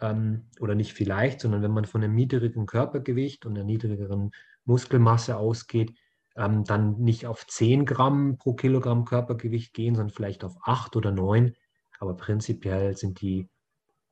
[0.00, 4.32] ähm, oder nicht vielleicht, sondern wenn man von einem niedrigeren Körpergewicht und einer niedrigeren
[4.64, 5.96] Muskelmasse ausgeht,
[6.36, 11.10] ähm, dann nicht auf 10 Gramm pro Kilogramm Körpergewicht gehen, sondern vielleicht auf 8 oder
[11.10, 11.54] 9.
[12.00, 13.48] Aber prinzipiell sind die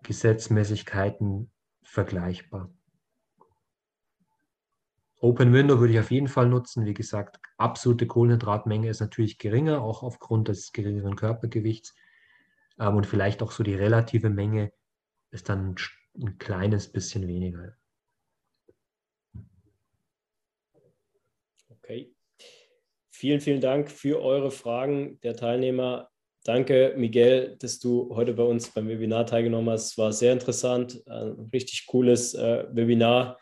[0.03, 1.51] Gesetzmäßigkeiten
[1.82, 2.70] vergleichbar.
[5.20, 6.85] Open Window würde ich auf jeden Fall nutzen.
[6.85, 11.94] Wie gesagt, absolute Kohlenhydratmenge ist natürlich geringer, auch aufgrund des geringeren Körpergewichts.
[12.78, 14.73] Ähm, und vielleicht auch so die relative Menge
[15.31, 15.77] ist dann
[16.20, 17.77] ein kleines bisschen weniger.
[21.82, 22.12] Okay.
[23.10, 26.09] Vielen, vielen Dank für eure Fragen der Teilnehmer.
[26.44, 29.92] Danke, Miguel, dass du heute bei uns beim Webinar teilgenommen hast.
[29.92, 33.38] Es war sehr interessant, ein richtig cooles äh, Webinar.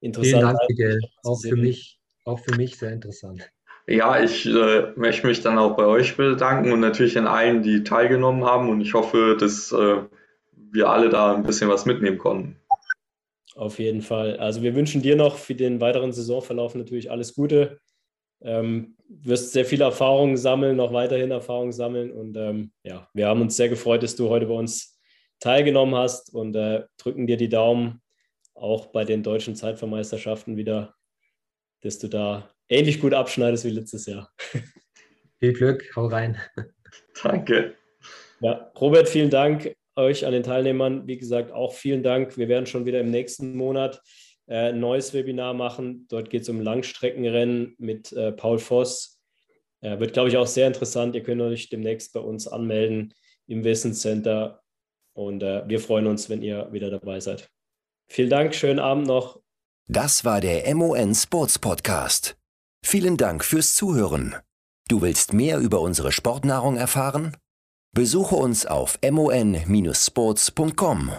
[0.00, 0.42] Interessant.
[0.42, 1.00] Vielen Dank, Miguel.
[1.24, 3.50] Auch für, mich, auch für mich sehr interessant.
[3.88, 7.84] Ja, ich äh, möchte mich dann auch bei euch bedanken und natürlich an allen, die
[7.84, 8.68] teilgenommen haben.
[8.68, 10.02] Und ich hoffe, dass äh,
[10.52, 12.56] wir alle da ein bisschen was mitnehmen konnten.
[13.56, 14.36] Auf jeden Fall.
[14.36, 17.80] Also wir wünschen dir noch für den weiteren Saisonverlauf natürlich alles Gute.
[18.42, 22.12] Ähm, wirst sehr viele Erfahrungen sammeln, noch weiterhin Erfahrungen sammeln.
[22.12, 25.00] Und ähm, ja, wir haben uns sehr gefreut, dass du heute bei uns
[25.40, 28.02] teilgenommen hast und äh, drücken dir die Daumen
[28.54, 30.94] auch bei den deutschen Zeitvermeisterschaften wieder,
[31.80, 34.30] dass du da ähnlich gut abschneidest wie letztes Jahr.
[35.40, 36.36] Viel Glück, hau rein.
[37.22, 37.74] Danke.
[38.40, 41.06] Ja, Robert, vielen Dank euch an den Teilnehmern.
[41.06, 42.36] Wie gesagt, auch vielen Dank.
[42.36, 44.02] Wir werden schon wieder im nächsten Monat
[44.46, 46.06] äh, ein neues Webinar machen.
[46.08, 49.20] Dort geht es um Langstreckenrennen mit äh, Paul Voss.
[49.80, 51.14] Äh, wird, glaube ich, auch sehr interessant.
[51.14, 53.14] Ihr könnt euch demnächst bei uns anmelden
[53.46, 54.62] im Wissenscenter.
[55.14, 57.48] Und äh, wir freuen uns, wenn ihr wieder dabei seid.
[58.08, 59.40] Vielen Dank, schönen Abend noch.
[59.88, 62.36] Das war der MON Sports Podcast.
[62.84, 64.36] Vielen Dank fürs Zuhören.
[64.88, 67.36] Du willst mehr über unsere Sportnahrung erfahren?
[67.96, 68.98] Besuche uns auf
[69.66, 71.12] mon-sports.com